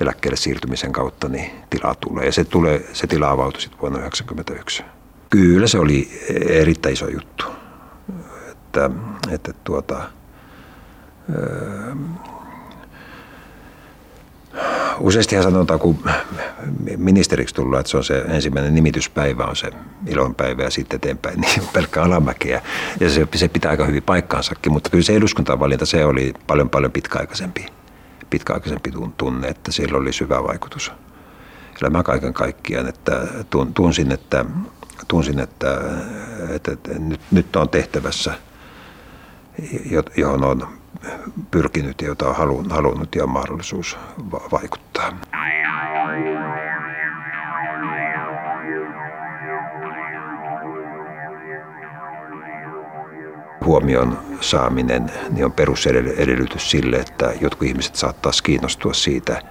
eläkkeelle 0.00 0.36
siirtymisen 0.36 0.92
kautta 0.92 1.28
niin 1.28 1.50
tilaa 1.70 1.94
tulee. 1.94 2.26
Ja 2.26 2.32
se, 2.32 2.44
tulee, 2.44 2.84
se 2.92 3.06
tila 3.06 3.30
avautui 3.30 3.60
sitten 3.60 3.80
vuonna 3.80 3.98
1991. 3.98 4.84
Kyllä 5.30 5.66
se 5.66 5.78
oli 5.78 6.20
erittäin 6.48 6.92
iso 6.92 7.08
juttu. 7.08 7.44
Että, 8.50 8.90
että 9.30 9.52
tuota, 9.64 10.02
öö, 11.34 11.94
useastihan 15.02 15.44
sanotaan, 15.44 15.80
kun 15.80 15.98
ministeriksi 16.96 17.54
tullut, 17.54 17.78
että 17.78 17.90
se 17.90 17.96
on 17.96 18.04
se 18.04 18.18
ensimmäinen 18.28 18.74
nimityspäivä, 18.74 19.44
on 19.44 19.56
se 19.56 19.70
ilonpäivä 20.06 20.62
ja 20.62 20.70
sitten 20.70 20.96
eteenpäin, 20.96 21.40
niin 21.40 21.62
pelkkä 21.72 22.02
alamäkeä. 22.02 22.62
Ja 23.00 23.10
se, 23.10 23.28
se 23.34 23.48
pitää 23.48 23.70
aika 23.70 23.84
hyvin 23.84 24.02
paikkaansakin, 24.02 24.72
mutta 24.72 24.90
kyllä 24.90 25.04
se 25.04 25.16
eduskuntavalinta, 25.16 25.86
se 25.86 26.04
oli 26.04 26.34
paljon 26.46 26.70
paljon 26.70 26.92
pitkäaikaisempi, 26.92 27.66
pitkäaikaisempi 28.30 28.92
tunne, 29.16 29.48
että 29.48 29.72
sillä 29.72 29.98
oli 29.98 30.12
syvä 30.12 30.44
vaikutus 30.44 30.92
elämään 31.82 32.04
kaiken 32.04 32.34
kaikkiaan, 32.34 32.88
että 32.88 33.26
tunsin, 33.74 34.12
että 34.12 34.44
tunsin, 35.08 35.38
että, 35.38 35.80
että, 36.48 36.72
että 36.72 36.98
nyt, 36.98 37.20
nyt 37.30 37.56
on 37.56 37.68
tehtävässä, 37.68 38.34
johon 40.16 40.44
on 40.44 40.68
pyrkinyt 41.50 42.00
ja 42.00 42.08
jota 42.08 42.28
on 42.28 42.70
halunnut 42.70 43.14
ja 43.14 43.22
on 43.22 43.30
mahdollisuus 43.30 43.98
vaikuttaa. 44.52 45.12
Huomion 53.64 54.18
saaminen 54.40 55.12
niin 55.30 55.44
on 55.44 55.52
perusedellytys 55.52 56.70
sille, 56.70 56.96
että 56.96 57.32
jotkut 57.40 57.68
ihmiset 57.68 57.96
saattaa 57.96 58.32
kiinnostua 58.42 58.94
siitä, 58.94 59.42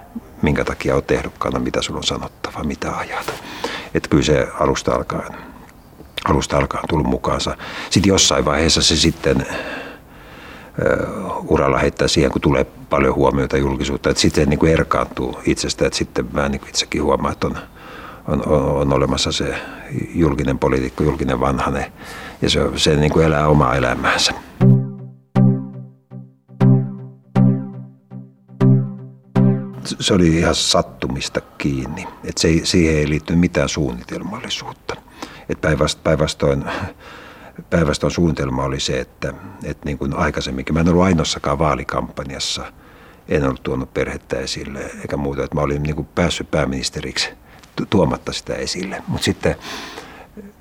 minkä 0.42 0.64
takia 0.64 0.96
on 0.96 1.02
tehdokkaana, 1.02 1.58
mitä 1.58 1.82
sulla 1.82 1.98
on 1.98 2.04
sanottava, 2.04 2.64
mitä 2.64 2.96
ajat. 2.96 3.34
Että 3.94 4.08
kyllä 4.08 4.22
se 4.22 4.48
alusta 4.60 4.94
alkaen, 4.94 5.32
alusta 6.24 6.56
alkaen 6.56 6.84
tullut 6.88 7.06
mukaansa. 7.06 7.56
Sitten 7.90 8.10
jossain 8.10 8.44
vaiheessa 8.44 8.82
se 8.82 8.96
sitten 8.96 9.46
uralla 11.48 11.78
heittää 11.78 12.08
siihen, 12.08 12.30
kun 12.30 12.40
tulee 12.40 12.66
paljon 12.90 13.14
huomiota 13.14 13.56
julkisuutta, 13.56 14.10
että 14.10 14.20
sitten 14.20 14.48
niin 14.48 14.58
kuin 14.58 14.72
erkaantuu 14.72 15.38
itsestä, 15.46 15.86
että 15.86 15.98
sitten 15.98 16.28
mä 16.32 16.48
niin 16.48 16.68
itsekin 16.68 17.02
huomaan, 17.02 17.32
että 17.32 17.46
on, 17.46 17.58
on, 18.28 18.48
on, 18.48 18.62
on 18.62 18.92
olemassa 18.92 19.32
se 19.32 19.54
julkinen 20.14 20.58
poliitikko, 20.58 21.04
julkinen 21.04 21.40
vanhane, 21.40 21.92
ja 22.42 22.50
se, 22.50 22.60
se 22.76 22.96
niin 22.96 23.12
kuin 23.12 23.26
elää 23.26 23.48
omaa 23.48 23.76
elämäänsä. 23.76 24.32
se 30.00 30.14
oli 30.14 30.38
ihan 30.38 30.54
sattumista 30.54 31.40
kiinni. 31.58 32.08
Et 32.24 32.38
se, 32.38 32.48
siihen 32.64 32.96
ei 32.96 33.08
liittynyt 33.08 33.40
mitään 33.40 33.68
suunnitelmallisuutta. 33.68 34.96
Et 35.48 35.58
päinvastoin, 36.04 36.64
päinvastoin 37.70 38.10
suunnitelma 38.10 38.64
oli 38.64 38.80
se, 38.80 39.00
että, 39.00 39.34
että 39.64 39.84
niin 39.84 39.98
kuin 39.98 40.16
aikaisemminkin, 40.16 40.74
mä 40.74 40.80
en 40.80 40.88
ollut 40.88 41.02
ainoassakaan 41.02 41.58
vaalikampanjassa, 41.58 42.72
en 43.28 43.44
ollut 43.44 43.62
tuonut 43.62 43.94
perhettä 43.94 44.38
esille 44.38 44.80
eikä 45.00 45.16
muuta, 45.16 45.44
että 45.44 45.54
mä 45.54 45.60
olin 45.60 45.82
niin 45.82 45.96
kuin 45.96 46.08
päässyt 46.14 46.50
pääministeriksi 46.50 47.30
tuomatta 47.90 48.32
sitä 48.32 48.54
esille. 48.54 49.02
Mutta 49.06 49.24
sitten 49.24 49.56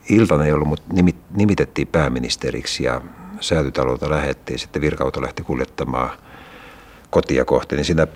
Iltana, 0.10 0.48
jolloin 0.48 0.68
mut 0.68 0.84
nimitettiin 1.36 1.88
pääministeriksi 1.88 2.84
ja 2.84 3.02
säätytalolta 3.40 4.10
lähettiin, 4.10 4.60
sitten 4.60 4.82
virka 4.82 5.12
lähti 5.22 5.44
kuljettamaan 5.44 6.10
kotia 7.10 7.46
kohti, 7.46 7.76
niin 7.76 7.86
siinä 7.86 8.08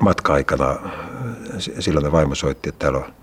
matka-aikana 0.00 0.76
silloin 1.58 2.12
vaimo 2.12 2.34
soitti, 2.34 2.68
että 2.68 2.78
täällä 2.78 2.98
on 2.98 3.14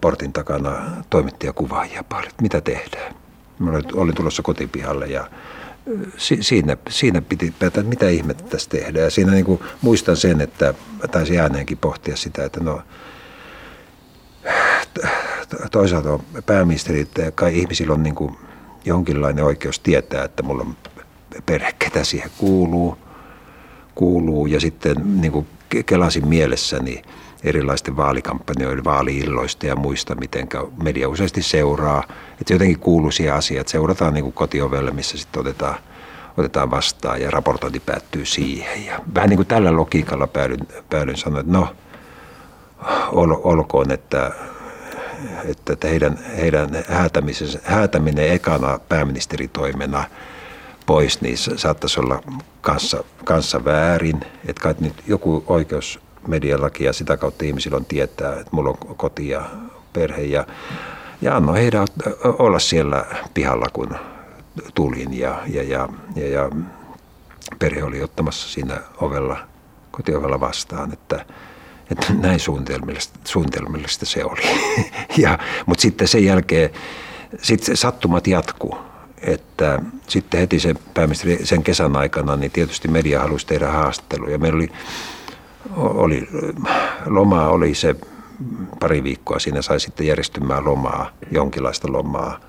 portin 0.00 0.32
takana 0.32 0.72
toimittaja 1.10 1.52
kuvaajia 1.52 2.04
paljon, 2.04 2.32
mitä 2.42 2.60
tehdään. 2.60 3.14
Mä 3.58 3.70
olin 3.94 4.14
tulossa 4.14 4.42
kotipihalle 4.42 5.06
ja 5.06 5.30
siinä, 6.40 6.76
siinä 6.88 7.20
piti 7.20 7.54
päättää, 7.58 7.80
että 7.80 7.90
mitä 7.90 8.08
ihmettä 8.08 8.44
tässä 8.44 8.70
tehdään. 8.70 9.04
Ja 9.04 9.10
siinä 9.10 9.32
niin 9.32 9.44
kuin 9.44 9.60
muistan 9.82 10.16
sen, 10.16 10.40
että 10.40 10.74
taisin 11.10 11.40
ääneenkin 11.40 11.78
pohtia 11.78 12.16
sitä, 12.16 12.44
että 12.44 12.60
no 12.60 12.82
toisaalta 15.70 16.12
on 16.12 16.24
pääministeri, 16.46 17.00
että 17.00 17.30
kai 17.30 17.58
ihmisillä 17.58 17.94
on 17.94 18.02
niin 18.02 18.14
kuin 18.14 18.36
jonkinlainen 18.84 19.44
oikeus 19.44 19.80
tietää, 19.80 20.24
että 20.24 20.42
mulla 20.42 20.62
on 20.62 20.76
perhe, 21.46 21.72
ketä 21.78 22.04
siihen 22.04 22.30
kuuluu, 22.38 22.98
kuuluu 23.94 24.46
ja 24.46 24.60
sitten 24.60 25.20
niin 25.20 25.32
kuin 25.32 25.46
kelasin 25.86 26.28
mielessäni 26.28 27.02
erilaisten 27.44 27.96
vaalikampanjoiden, 27.96 28.84
vaaliilloista 28.84 29.66
ja 29.66 29.76
muista, 29.76 30.14
miten 30.14 30.48
media 30.82 31.08
useasti 31.08 31.42
seuraa. 31.42 32.04
Että 32.40 32.52
jotenkin 32.52 32.78
kuuluu 32.78 33.10
siihen 33.10 33.42
seurataan 33.66 34.14
niin 34.14 34.24
kuin 34.24 34.32
kotiovelle, 34.32 34.90
missä 34.90 35.18
sitten 35.18 35.40
otetaan, 35.40 35.74
otetaan 36.36 36.70
vastaan 36.70 37.20
ja 37.20 37.30
raportointi 37.30 37.80
päättyy 37.80 38.24
siihen. 38.24 38.86
Ja 38.86 39.00
vähän 39.14 39.28
niin 39.28 39.38
kuin 39.38 39.48
tällä 39.48 39.76
logiikalla 39.76 40.26
päädyin, 40.26 40.68
päädyin 40.90 41.16
sanoa, 41.16 41.40
että 41.40 41.52
no, 41.52 41.68
ol, 43.12 43.36
olkoon, 43.42 43.92
että, 43.92 44.30
että, 45.44 45.72
että 45.72 45.88
heidän, 45.88 46.18
heidän 46.36 46.68
häätäminen 47.64 48.32
ekana 48.32 48.78
pääministeritoimena– 48.88 50.04
pois, 50.86 51.20
niin 51.20 51.38
saattaisi 51.38 52.00
olla 52.00 52.22
kanssa, 52.60 53.04
kanssa 53.24 53.64
väärin. 53.64 54.20
Että 54.46 54.62
kai 54.62 54.74
nyt 54.80 54.94
joku 55.06 55.44
oikeus 55.46 56.00
mediallakin 56.28 56.84
ja 56.84 56.92
sitä 56.92 57.16
kautta 57.16 57.44
ihmisillä 57.44 57.76
on 57.76 57.84
tietää, 57.84 58.32
että 58.32 58.48
mulla 58.50 58.70
on 58.70 58.96
koti 58.96 59.28
ja 59.28 59.50
perhe 59.92 60.22
ja, 60.22 60.46
ja 61.22 61.36
annoin 61.36 61.58
heidän 61.58 61.86
olla 62.24 62.58
siellä 62.58 63.04
pihalla, 63.34 63.66
kun 63.72 63.96
tulin 64.74 65.18
ja, 65.18 65.42
ja, 65.46 65.62
ja, 65.62 65.88
ja, 66.16 66.28
ja 66.28 66.50
perhe 67.58 67.84
oli 67.84 68.02
ottamassa 68.02 68.48
siinä 68.48 68.80
ovella, 69.00 69.36
kotiovella 69.90 70.40
vastaan, 70.40 70.92
että, 70.92 71.26
että 71.90 72.06
näin 72.14 72.40
suunnitelmallista, 72.40 73.18
suunnitelmallista 73.24 74.06
se 74.06 74.24
oli. 74.24 74.42
ja, 75.22 75.38
mutta 75.66 75.82
sitten 75.82 76.08
sen 76.08 76.24
jälkeen 76.24 76.70
sit 77.42 77.70
sattumat 77.74 78.26
jatkuu 78.26 78.78
että 79.26 79.78
sitten 80.08 80.40
heti 80.40 80.60
sen 80.60 80.78
pääministeri 80.94 81.46
sen 81.46 81.62
kesän 81.62 81.96
aikana, 81.96 82.36
niin 82.36 82.50
tietysti 82.50 82.88
media 82.88 83.20
halusi 83.20 83.46
tehdä 83.46 83.70
haastatteluja. 83.70 84.38
Meillä 84.38 84.56
oli 84.56 84.72
oli, 85.76 86.28
lomaa 87.06 87.48
oli 87.48 87.74
se 87.74 87.96
pari 88.80 89.04
viikkoa, 89.04 89.38
siinä 89.38 89.62
sai 89.62 89.80
sitten 89.80 90.06
järjestymään 90.06 90.64
lomaa, 90.64 91.10
jonkinlaista 91.30 91.92
lomaa. 91.92 92.40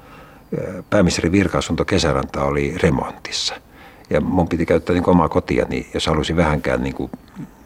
Pääministerin 0.89 1.31
virka-asunto 1.31 1.85
Kesäranta 1.85 2.43
oli 2.43 2.77
remontissa. 2.83 3.55
Ja 4.09 4.21
mun 4.21 4.47
piti 4.47 4.65
käyttää 4.65 4.93
niin 4.93 5.09
omaa 5.09 5.29
kotia, 5.29 5.65
niin 5.69 5.87
jos 5.93 6.07
halusin 6.07 6.37
vähänkään 6.37 6.83
niin 6.83 6.95
kuin 6.95 7.11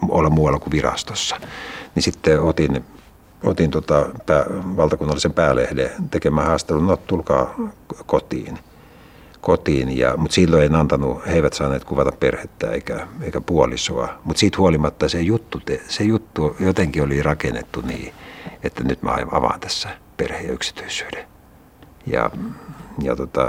olla 0.09 0.29
muualla 0.29 0.59
kuin 0.59 0.71
virastossa. 0.71 1.37
Niin 1.95 2.03
sitten 2.03 2.41
otin, 2.41 2.85
otin 3.43 3.71
tota 3.71 4.05
pää, 4.25 4.45
valtakunnallisen 4.77 5.33
päälehden 5.33 5.89
tekemään 6.11 6.47
haastelun, 6.47 6.87
no 6.87 6.97
tulkaa 6.97 7.55
kotiin 8.05 8.59
kotiin, 9.41 9.97
ja, 9.97 10.17
mutta 10.17 10.35
silloin 10.35 10.63
en 10.63 10.75
antanut, 10.75 11.25
he 11.27 11.33
eivät 11.33 11.53
saaneet 11.53 11.83
kuvata 11.83 12.11
perhettä 12.11 12.71
eikä, 12.71 13.07
eikä 13.21 13.41
puolisoa. 13.41 14.19
Mutta 14.23 14.39
siitä 14.39 14.57
huolimatta 14.57 15.09
se 15.09 15.21
juttu, 15.21 15.61
se 15.87 16.03
juttu 16.03 16.55
jotenkin 16.59 17.03
oli 17.03 17.23
rakennettu 17.23 17.81
niin, 17.81 18.13
että 18.63 18.83
nyt 18.83 19.01
mä 19.03 19.17
avaan 19.31 19.59
tässä 19.59 19.89
perhe- 20.17 20.47
ja 20.47 20.53
yksityisyyden. 20.53 21.25
Ja, 22.07 22.31
ja 23.01 23.15
tota, 23.15 23.47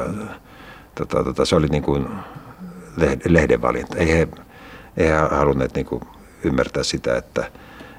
tota, 0.95 1.25
tota, 1.25 1.45
se 1.45 1.57
oli 1.57 1.67
niin 1.67 1.83
kuin 1.83 2.09
lehden 3.29 3.63
valinta. 3.63 3.97
Ei 3.97 4.09
he, 4.09 4.29
ei 4.97 5.09
he 5.09 5.15
halunneet 5.31 5.75
niin 5.75 5.87
kuin 5.87 6.03
ymmärtää 6.45 6.83
sitä, 6.83 7.17
että, 7.17 7.51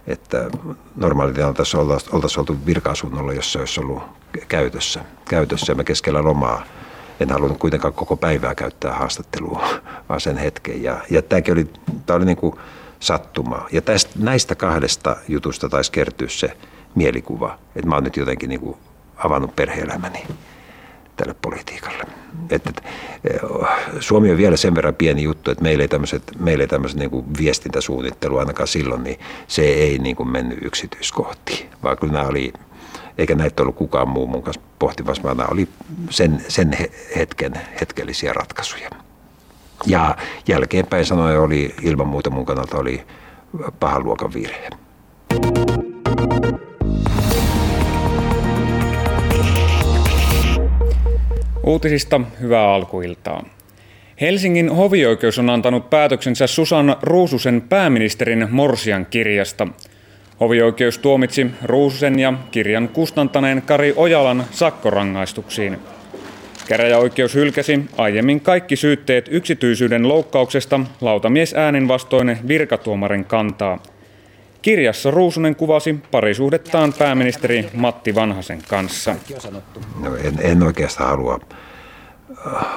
että 0.07 0.49
normaalitilanteessa 0.95 1.79
oltaisiin 1.79 2.15
oltaisi 2.15 2.39
oltu 2.39 2.57
virka-asunnolla, 2.65 3.33
jossa 3.33 3.59
olisi 3.59 3.79
ollut 3.79 4.03
käytössä. 4.47 5.05
käytössä. 5.29 5.75
Me 5.75 5.83
keskellä 5.83 6.23
lomaa 6.23 6.63
en 7.21 7.29
halunnut 7.29 7.57
kuitenkaan 7.57 7.93
koko 7.93 8.17
päivää 8.17 8.55
käyttää 8.55 8.93
haastattelua, 8.93 9.67
vaan 10.09 10.21
sen 10.21 10.37
hetken. 10.37 10.83
Ja, 10.83 11.01
ja 11.09 11.21
tämäkin 11.21 11.53
oli, 11.53 11.69
tämä 12.05 12.17
oli 12.17 12.25
niin 12.25 12.37
kuin 12.37 12.55
sattuma. 12.99 13.67
Ja 13.71 13.81
tästä, 13.81 14.11
näistä 14.19 14.55
kahdesta 14.55 15.17
jutusta 15.27 15.69
taisi 15.69 15.91
kertyä 15.91 16.27
se 16.29 16.57
mielikuva, 16.95 17.57
että 17.75 17.89
mä 17.89 17.95
oon 17.95 18.03
nyt 18.03 18.17
jotenkin 18.17 18.49
niin 18.49 18.61
kuin 18.61 18.77
avannut 19.17 19.55
perhe-elämäni 19.55 20.23
tälle 21.17 21.35
politiikalle. 21.41 22.03
Että, 22.49 22.69
että, 22.69 22.81
Suomi 23.99 24.31
on 24.31 24.37
vielä 24.37 24.57
sen 24.57 24.75
verran 24.75 24.95
pieni 24.95 25.23
juttu, 25.23 25.51
että 25.51 25.63
meillä 25.63 25.81
ei 25.81 25.87
tämmöiset, 25.87 26.23
meillä 26.39 26.63
ei 26.63 26.67
tämmöiset 26.67 26.99
niin 26.99 27.09
kuin 27.09 27.25
viestintäsuunnittelu 27.37 28.37
ainakaan 28.37 28.67
silloin, 28.67 29.03
niin 29.03 29.19
se 29.47 29.61
ei 29.61 29.99
niin 29.99 30.15
kuin 30.15 30.29
mennyt 30.29 30.59
yksityiskohtiin, 30.61 31.69
vaan 31.83 31.97
kyllä 31.97 32.13
nämä 32.13 32.25
oli 32.25 32.53
eikä 33.17 33.35
näitä 33.35 33.63
ollut 33.63 33.75
kukaan 33.75 34.09
muu 34.09 34.27
mun 34.27 34.43
kanssa 34.43 34.61
pohtimassa, 34.79 35.23
vaan 35.23 35.37
nämä 35.37 35.49
oli 35.51 35.67
sen, 36.09 36.45
sen 36.47 36.77
hetken 37.15 37.53
hetkellisiä 37.81 38.33
ratkaisuja. 38.33 38.89
Ja 39.85 40.17
jälkeenpäin 40.47 41.05
sanoen 41.05 41.39
oli 41.39 41.75
ilman 41.81 42.07
muuta 42.07 42.29
mun 42.29 42.45
kannalta 42.45 42.77
oli 42.77 43.03
pahan 43.79 44.03
luokan 44.03 44.33
virhe. 44.33 44.69
Uutisista 51.63 52.21
hyvää 52.41 52.73
alkuiltaa. 52.73 53.43
Helsingin 54.21 54.69
hovioikeus 54.69 55.39
on 55.39 55.49
antanut 55.49 55.89
päätöksensä 55.89 56.47
Susan 56.47 56.95
Ruususen 57.01 57.61
pääministerin 57.61 58.47
Morsian 58.51 59.05
kirjasta– 59.05 59.67
Hovioikeus 60.41 60.97
tuomitsi 60.97 61.51
Ruususen 61.63 62.19
ja 62.19 62.33
kirjan 62.51 62.89
kustantaneen 62.89 63.61
Kari 63.61 63.93
Ojalan 63.95 64.45
sakkorangaistuksiin. 64.51 65.79
Käräjäoikeus 66.67 67.35
hylkäsi 67.35 67.79
aiemmin 67.97 68.41
kaikki 68.41 68.75
syytteet 68.75 69.27
yksityisyyden 69.31 70.07
loukkauksesta 70.07 70.79
lautamies 71.01 71.53
äänen 71.53 71.87
vastoinen 71.87 72.39
virkatuomarin 72.47 73.25
kantaa. 73.25 73.79
Kirjassa 74.61 75.11
Ruusunen 75.11 75.55
kuvasi 75.55 75.99
parisuhdettaan 76.11 76.93
pääministeri 76.93 77.69
Matti 77.73 78.15
Vanhasen 78.15 78.61
kanssa. 78.67 79.15
No 79.99 80.15
en, 80.15 80.39
en 80.39 80.63
oikeastaan 80.63 81.09
halua, 81.09 81.39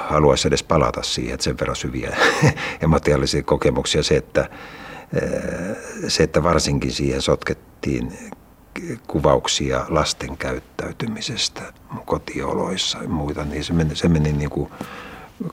haluaisi 0.09 0.47
edes 0.47 0.63
palata 0.63 1.03
siihen, 1.03 1.33
että 1.33 1.43
sen 1.43 1.59
verran 1.59 1.75
syviä 1.75 2.17
ematiallisia 2.83 3.43
kokemuksia 3.43 4.03
se, 4.03 4.15
että 4.15 4.49
se, 6.07 6.23
että 6.23 6.43
varsinkin 6.43 6.91
siihen 6.91 7.21
sotkettiin 7.21 8.13
kuvauksia 9.07 9.85
lasten 9.89 10.37
käyttäytymisestä 10.37 11.61
kotioloissa 12.05 13.03
ja 13.03 13.09
muita, 13.09 13.43
niin 13.43 13.63
se 13.63 13.73
meni, 13.73 13.95
se 13.95 14.09
meni 14.09 14.33
niin 14.33 14.49
kuin 14.49 14.71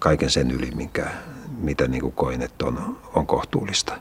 kaiken 0.01 0.31
sen 0.31 0.51
yli, 0.51 0.71
minkä, 0.71 1.07
mitä 1.59 1.89
niin 1.89 2.01
kuin 2.01 2.13
koin, 2.13 2.43
että 2.43 2.67
on, 2.67 2.99
on 3.15 3.27
kohtuullista. 3.27 3.99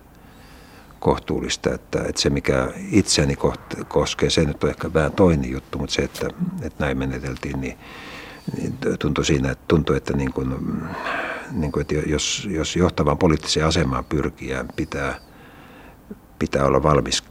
kohtuullista 0.99 1.73
että, 1.73 1.99
että 1.99 2.21
se, 2.21 2.29
mikä 2.29 2.67
itseäni 2.91 3.35
koskee, 3.87 4.29
se 4.29 4.45
nyt 4.45 4.63
on 4.63 4.69
ehkä 4.69 4.93
vähän 4.93 5.11
toinen 5.11 5.51
juttu, 5.51 5.77
mutta 5.77 5.95
se, 5.95 6.01
että, 6.01 6.27
että 6.61 6.85
näin 6.85 6.97
meneteltiin, 6.97 7.61
niin, 7.61 7.77
niin 8.57 8.77
tuntui 8.99 9.25
siinä, 9.25 9.51
että 9.51 9.65
tuntui, 9.67 9.97
että, 9.97 10.17
niin 10.17 10.33
kuin, 10.33 10.55
niin 11.51 11.71
kuin, 11.71 11.81
että 11.81 11.93
jos, 11.95 12.47
jos 12.51 12.75
johtavaan 12.75 13.17
poliittiseen 13.17 13.65
asemaan 13.65 14.05
pyrkiä 14.05 14.65
pitää– 14.75 15.15
pitää 16.41 16.65
olla 16.65 16.83
valmis, 16.83 17.23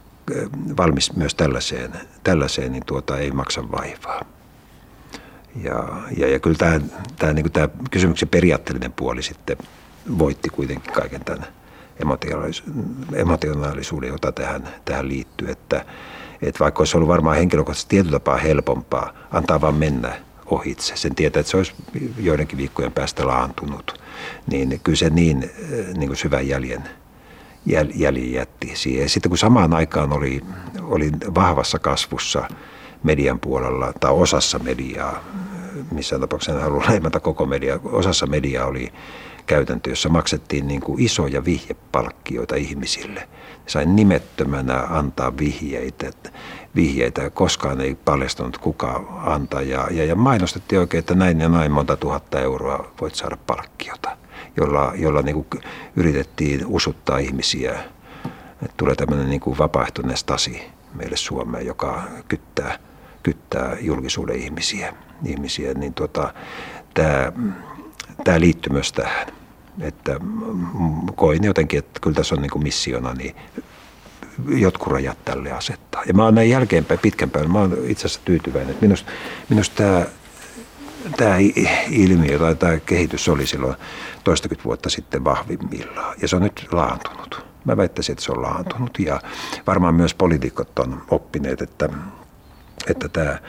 valmis 0.77 1.15
myös 1.15 1.35
tällaiseen, 1.35 1.91
tällaiseen 2.23 2.71
niin 2.71 2.85
tuota 2.85 3.17
ei 3.17 3.31
maksa 3.31 3.71
vaivaa. 3.71 4.25
Ja, 5.63 5.83
ja, 6.17 6.27
ja 6.27 6.39
kyllä 6.39 6.57
tämä, 6.57 6.81
tämä, 7.15 7.33
niin 7.33 7.51
tämä 7.51 7.69
kysymyksen 7.91 8.29
periaatteellinen 8.29 8.93
puoli 8.93 9.23
sitten 9.23 9.57
voitti 10.17 10.49
kuitenkin 10.49 10.93
kaiken 10.93 11.25
tämän 11.25 11.47
emotionaalisuuden, 13.13 14.09
jota 14.09 14.31
tähän, 14.31 14.67
tähän 14.85 15.07
liittyy. 15.07 15.51
Että, 15.51 15.85
että 16.41 16.59
vaikka 16.59 16.81
olisi 16.81 16.97
ollut 16.97 17.09
varmaan 17.09 17.37
henkilökohtaisesti 17.37 17.89
tietyllä 17.89 18.19
tapaa 18.19 18.37
helpompaa 18.37 19.13
antaa 19.31 19.61
vaan 19.61 19.75
mennä 19.75 20.15
ohitse, 20.45 20.95
sen 20.95 21.15
tietää, 21.15 21.39
että 21.39 21.49
se 21.49 21.57
olisi 21.57 21.73
joidenkin 22.17 22.57
viikkojen 22.57 22.91
päästä 22.91 23.27
laantunut, 23.27 24.01
niin 24.47 24.79
kyllä 24.83 24.97
se 24.97 25.09
niin, 25.09 25.51
niin 25.97 26.09
kuin 26.09 26.17
syvän 26.17 26.47
jäljen– 26.47 26.83
jäljen 27.65 28.33
jätti 28.33 28.71
siihen. 28.73 29.09
Sitten 29.09 29.29
kun 29.29 29.37
samaan 29.37 29.73
aikaan 29.73 30.13
oli, 30.13 30.41
oli 30.81 31.11
vahvassa 31.35 31.79
kasvussa 31.79 32.47
median 33.03 33.39
puolella 33.39 33.93
tai 33.99 34.11
osassa 34.11 34.59
mediaa, 34.59 35.23
missä 35.91 36.19
tapauksessa 36.19 36.57
en 36.57 36.63
halua 36.63 36.83
leimata 36.89 37.19
koko 37.19 37.45
mediaa, 37.45 37.79
osassa 37.83 38.27
mediaa 38.27 38.65
oli 38.65 38.93
käytäntö, 39.45 39.89
jossa 39.89 40.09
maksettiin 40.09 40.67
niin 40.67 40.81
kuin 40.81 41.01
isoja 41.01 41.45
vihjepalkkioita 41.45 42.55
ihmisille. 42.55 43.27
Sain 43.67 43.95
nimettömänä 43.95 44.79
antaa 44.89 45.37
vihjeitä, 45.37 46.11
vihjeitä 46.75 47.29
koskaan 47.29 47.81
ei 47.81 47.95
paljastunut 47.95 48.57
kuka 48.57 49.05
antaa 49.25 49.61
ja, 49.61 49.87
ja, 49.91 50.05
ja 50.05 50.15
mainostettiin 50.15 50.79
oikein, 50.79 50.99
että 50.99 51.15
näin 51.15 51.39
ja 51.39 51.49
näin 51.49 51.71
monta 51.71 51.97
tuhatta 51.97 52.39
euroa 52.39 52.91
voit 53.01 53.15
saada 53.15 53.37
palkkiota 53.47 54.20
jolla, 54.57 54.93
jolla 54.95 55.21
niin 55.21 55.35
kuin 55.35 55.63
yritettiin 55.95 56.65
usuttaa 56.65 57.17
ihmisiä. 57.17 57.71
Että 58.61 58.73
tulee 58.77 58.95
tämmöinen 58.95 59.29
niin 59.29 59.39
kuin 59.39 59.57
vapaaehtoinen 59.57 60.17
stasi 60.17 60.61
meille 60.93 61.17
Suomeen, 61.17 61.65
joka 61.65 62.03
kyttää, 62.27 62.79
kyttää 63.23 63.77
julkisuuden 63.81 64.35
ihmisiä. 64.35 64.93
ihmisiä 65.25 65.73
niin 65.73 65.93
tota, 65.93 66.33
tämä, 66.93 67.31
tämä 68.23 68.39
liittyy 68.39 68.73
myös 68.73 68.91
tähän. 68.91 69.27
Että 69.81 70.19
koin 71.15 71.43
jotenkin, 71.43 71.79
että 71.79 71.99
kyllä 71.99 72.15
tässä 72.15 72.35
on 72.35 72.41
niin 72.41 72.51
kuin 72.51 72.63
missiona 72.63 73.13
niin 73.13 73.35
jotkut 74.47 74.87
rajat 74.87 75.25
tälle 75.25 75.51
asettaa. 75.51 76.03
Ja 76.05 76.13
mä 76.13 76.23
oon 76.23 76.35
näin 76.35 76.49
jälkeenpäin, 76.49 76.99
pitkän 76.99 77.29
päivän, 77.29 77.51
mä 77.51 77.59
oon 77.59 77.77
itse 77.85 78.07
asiassa 78.07 78.25
tyytyväinen. 78.25 78.75
Minusta, 78.81 79.11
minusta 79.49 79.75
tämä 79.75 80.05
tämä 81.17 81.35
ilmiö 81.89 82.39
tai 82.39 82.55
tämä 82.55 82.79
kehitys 82.79 83.29
oli 83.29 83.47
silloin 83.47 83.75
toistakymmentä 84.23 84.63
vuotta 84.63 84.89
sitten 84.89 85.23
vahvimmillaan 85.23 86.15
ja 86.21 86.27
se 86.27 86.35
on 86.35 86.41
nyt 86.41 86.67
laantunut. 86.71 87.45
Mä 87.65 87.77
väittäisin, 87.77 88.13
että 88.13 88.25
se 88.25 88.31
on 88.31 88.41
laantunut 88.41 88.99
ja 88.99 89.21
varmaan 89.67 89.95
myös 89.95 90.13
poliitikot 90.13 90.79
on 90.79 91.01
oppineet, 91.11 91.61
että, 91.61 91.89
että 92.87 93.09
tämä 93.09 93.39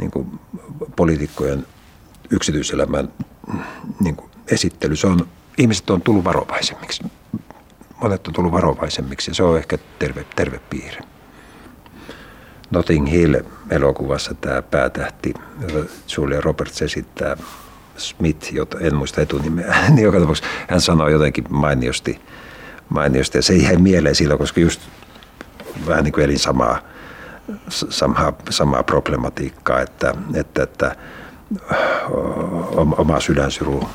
niin 0.00 0.10
kuin 0.10 0.40
poliitikkojen 0.96 1.66
yksityiselämän 2.30 3.12
niin 4.00 4.16
kuin 4.16 4.30
esittely, 4.52 4.96
se 4.96 5.06
on, 5.06 5.28
ihmiset 5.58 5.90
on 5.90 6.02
tullut 6.02 6.24
varovaisemmiksi. 6.24 7.04
Monet 8.00 8.26
on 8.26 8.34
tullut 8.34 8.52
varovaisemmiksi 8.52 9.30
ja 9.30 9.34
se 9.34 9.42
on 9.42 9.58
ehkä 9.58 9.78
terve, 9.98 10.26
terve 10.36 10.60
piirre. 10.70 11.00
Notting 12.70 13.10
Hill 13.10 13.34
elokuvassa 13.70 14.34
tämä 14.34 14.62
päätähti, 14.62 15.34
Julia 16.16 16.40
Roberts 16.40 16.82
esittää, 16.82 17.36
Smith, 17.98 18.52
jota 18.52 18.78
en 18.80 18.94
muista 18.94 19.20
etunimeä, 19.20 19.74
niin 19.88 20.04
joka 20.04 20.20
tapauksessa 20.20 20.50
hän 20.68 20.80
sanoi 20.80 21.12
jotenkin 21.12 21.44
mainiosti, 21.48 22.20
mainiosti 22.88 23.38
ja 23.38 23.42
se 23.42 23.54
jäi 23.54 23.76
mieleen 23.76 24.14
silloin, 24.14 24.38
koska 24.38 24.60
just 24.60 24.80
vähän 25.86 26.04
niin 26.04 26.12
kuin 26.12 26.24
elin 26.24 26.38
samaa, 26.38 26.78
samaa, 27.68 28.32
samaa 28.50 28.82
problematiikkaa, 28.82 29.80
että, 29.80 30.14
että, 30.34 30.62
että 30.62 30.96
oma 32.96 33.20
sydänsyru 33.20 33.88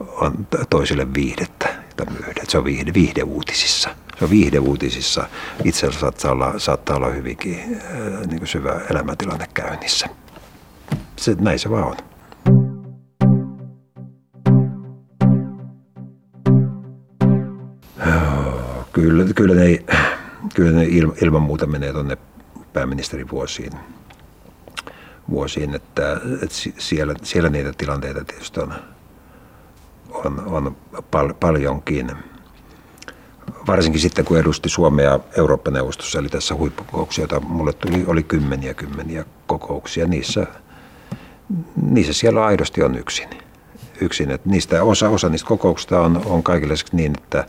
on 0.00 0.46
toisille 0.70 1.14
viihdettä, 1.14 1.68
jota 1.88 2.10
myydä. 2.10 2.42
Se 2.48 2.58
on 2.58 2.64
viihde, 2.64 2.94
viihde 2.94 3.22
uutisissa 3.22 3.90
se 4.18 4.24
on 4.24 4.30
viihdeuutisissa. 4.30 5.28
Itse 5.64 5.92
saattaa 5.92 6.32
olla, 6.32 6.54
saattaa 6.58 6.96
olla 6.96 7.08
hyvinkin 7.08 7.80
niin 8.26 8.38
kuin 8.38 8.48
syvä 8.48 8.80
elämäntilanne 8.90 9.46
käynnissä. 9.54 10.08
Se, 11.16 11.36
näin 11.40 11.58
se 11.58 11.70
vaan 11.70 11.84
on. 11.84 11.96
Kyllä, 19.06 19.24
kyllä 19.34 19.54
ne, 19.54 19.84
kyllä 20.54 20.70
ne 20.70 20.84
ilman 21.22 21.42
muuta 21.42 21.66
menee 21.66 21.92
tuonne 21.92 22.16
pääministerivuosiin 22.72 23.72
vuosiin, 25.30 25.74
että, 25.74 26.20
että 26.42 26.56
siellä, 26.78 27.14
siellä 27.22 27.50
niitä 27.50 27.72
tilanteita 27.78 28.24
tietysti 28.24 28.60
on, 28.60 28.74
on, 30.10 30.42
on 30.46 30.76
pal, 31.10 31.34
paljonkin. 31.40 32.12
Varsinkin 33.66 34.00
sitten, 34.00 34.24
kun 34.24 34.38
edusti 34.38 34.68
Suomea 34.68 35.20
Eurooppa-neuvostossa, 35.36 36.18
eli 36.18 36.28
tässä 36.28 36.54
huippukokouksia, 36.54 37.22
joita 37.22 37.40
mulle 37.40 37.72
tuli, 37.72 38.04
oli 38.06 38.22
kymmeniä 38.22 38.74
kymmeniä 38.74 39.24
kokouksia. 39.46 40.06
Niissä, 40.06 40.46
niissä 41.82 42.12
siellä 42.12 42.44
aidosti 42.44 42.82
on 42.82 42.98
yksin. 42.98 43.28
yksin. 44.00 44.30
Että 44.30 44.48
niistä, 44.48 44.82
osa, 44.82 45.08
osa 45.08 45.28
niistä 45.28 45.48
kokouksista 45.48 46.00
on, 46.00 46.22
on 46.24 46.42
kaikille 46.42 46.74
niin, 46.92 47.12
että 47.18 47.46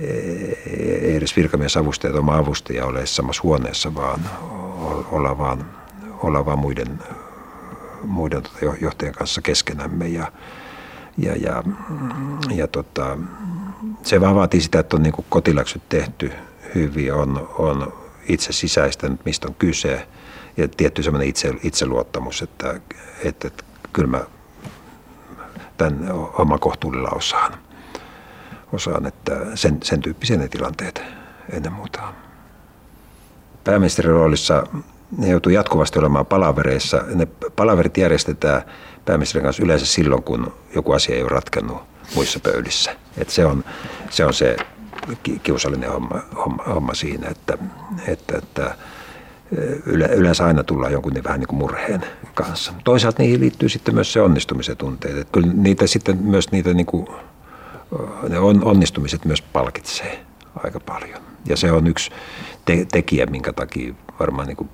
ei 0.00 1.16
edes 1.16 1.36
virkamiesavustajat, 1.36 2.16
oma 2.16 2.36
avustaja 2.36 2.86
ole 2.86 3.06
samassa 3.06 3.42
huoneessa, 3.42 3.94
vaan 3.94 4.20
olla 5.10 5.38
vaan 5.38 5.64
olla 6.22 6.46
vaan 6.46 6.58
muiden, 6.58 6.98
muiden 8.02 8.42
tota 8.42 8.76
johtajien 8.80 9.14
kanssa 9.14 9.42
keskenämme. 9.42 10.08
Ja, 10.08 10.32
ja, 11.18 11.36
ja, 11.36 11.62
ja 12.54 12.66
tota, 12.66 13.18
se 14.02 14.20
vaan 14.20 14.34
vaatii 14.34 14.60
sitä, 14.60 14.78
että 14.78 14.96
on 14.96 15.02
niin 15.02 15.14
kotiläksyt 15.28 15.82
tehty 15.88 16.32
hyvin, 16.74 17.14
on, 17.14 17.48
on 17.58 17.92
itse 18.28 18.52
sisäistänyt, 18.52 19.24
mistä 19.24 19.48
on 19.48 19.54
kyse. 19.54 20.06
Ja 20.56 20.68
tietty 20.68 21.02
semmoinen 21.02 21.28
itse, 21.28 21.54
itseluottamus, 21.62 22.42
että, 22.42 22.80
että, 23.24 23.48
että 23.48 23.64
kyllä 23.92 24.08
mä 24.08 24.20
tämän 25.76 26.12
oma 26.38 26.58
kohtuudella 26.58 27.08
osaan, 27.08 27.52
osaan 28.72 29.06
että 29.06 29.40
sen, 29.54 29.78
sen 29.82 30.00
tyyppisiä 30.00 30.36
ne 30.36 30.48
tilanteet 30.48 31.02
ennen 31.52 31.72
muuta. 31.72 32.00
Pääministerin 33.64 34.12
roolissa 34.12 34.66
ne 35.18 35.28
joutuu 35.28 35.52
jatkuvasti 35.52 35.98
olemaan 35.98 36.26
palavereissa. 36.26 37.02
Ne 37.14 37.26
palaverit 37.56 37.96
järjestetään 37.96 38.62
pääministerin 39.04 39.44
kanssa 39.44 39.62
yleensä 39.62 39.86
silloin, 39.86 40.22
kun 40.22 40.52
joku 40.74 40.92
asia 40.92 41.16
ei 41.16 41.22
ole 41.22 41.28
ratkennut 41.28 41.82
muissa 42.14 42.40
pöydissä. 42.40 42.96
Et 43.18 43.30
se, 43.30 43.46
on, 43.46 43.64
se 44.10 44.24
on 44.24 44.34
se 44.34 44.56
kiusallinen 45.42 45.92
homma, 45.92 46.22
homma, 46.44 46.62
homma 46.64 46.94
siinä, 46.94 47.28
että, 47.28 47.58
että, 48.06 48.38
että 48.38 48.74
yleensä 49.86 50.44
aina 50.44 50.62
tullaan 50.62 50.92
jonkun 50.92 51.12
niin 51.12 51.24
vähän 51.24 51.40
niin 51.40 51.48
kuin 51.48 51.58
murheen 51.58 52.04
kanssa. 52.34 52.72
Toisaalta 52.84 53.22
niihin 53.22 53.40
liittyy 53.40 53.68
sitten 53.68 53.94
myös 53.94 54.12
se 54.12 54.20
onnistumisen 54.20 54.76
tunteet. 54.76 55.16
Että 55.16 55.32
kyllä 55.32 55.52
niitä 55.52 55.86
sitten 55.86 56.18
myös 56.18 56.52
niitä 56.52 56.74
niin 56.74 56.86
kuin, 56.86 57.08
ne 58.28 58.38
on, 58.38 58.64
onnistumiset 58.64 59.24
myös 59.24 59.42
palkitsee 59.42 60.26
aika 60.64 60.80
paljon. 60.80 61.20
Ja 61.46 61.56
se 61.56 61.72
on 61.72 61.86
yksi 61.86 62.10
te- 62.64 62.86
tekijä, 62.92 63.26
minkä 63.26 63.52
takia 63.52 63.94
varmaan 64.20 64.46
niin 64.46 64.56
kuin 64.56 64.70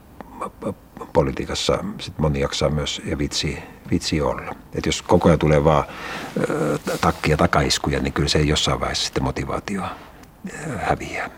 politiikassa 1.12 1.84
sit 2.00 2.18
moni 2.18 2.40
jaksaa 2.40 2.68
myös 2.68 3.02
ja 3.04 3.18
vitsi, 3.18 3.58
vitsi 3.90 4.20
olla. 4.20 4.54
Et 4.74 4.86
jos 4.86 5.02
koko 5.02 5.28
ajan 5.28 5.38
tulee 5.38 5.64
vaan 5.64 5.84
takkia 7.00 7.36
takaiskuja, 7.36 8.00
niin 8.00 8.12
kyllä 8.12 8.28
se 8.28 8.38
ei 8.38 8.48
jossain 8.48 8.80
vaiheessa 8.80 9.04
sitten 9.04 9.24
motivaatio 9.24 9.82
häviää. 10.76 11.30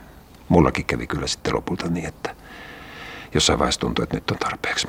Mullakin 0.49 0.85
kävi 0.85 1.07
kyllä 1.07 1.27
sitten 1.27 1.55
lopulta 1.55 1.89
niin, 1.89 2.07
että 2.07 2.35
jossain 3.35 3.59
vaiheessa 3.59 3.81
tuntuu, 3.81 4.03
että 4.03 4.17
nyt 4.17 4.31
on 4.31 4.39
tarpeeksi. 4.39 4.89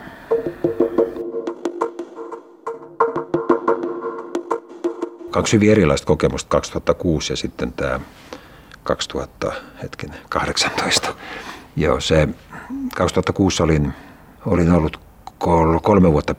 Kaksi 5.36 5.56
hyvin 5.56 5.72
erilaista 5.72 6.08
kokemusta, 6.08 6.50
2006 6.50 7.34
ja 7.34 7.38
sitten 7.38 7.74
tämä 7.74 8.00
2018. 8.84 11.16
Joo, 11.76 12.00
se 12.00 12.28
2006 12.96 13.64
olin, 13.64 13.94
olin 14.46 14.72
ollut 14.72 15.00
kolme 15.84 16.12
vuotta 16.12 16.36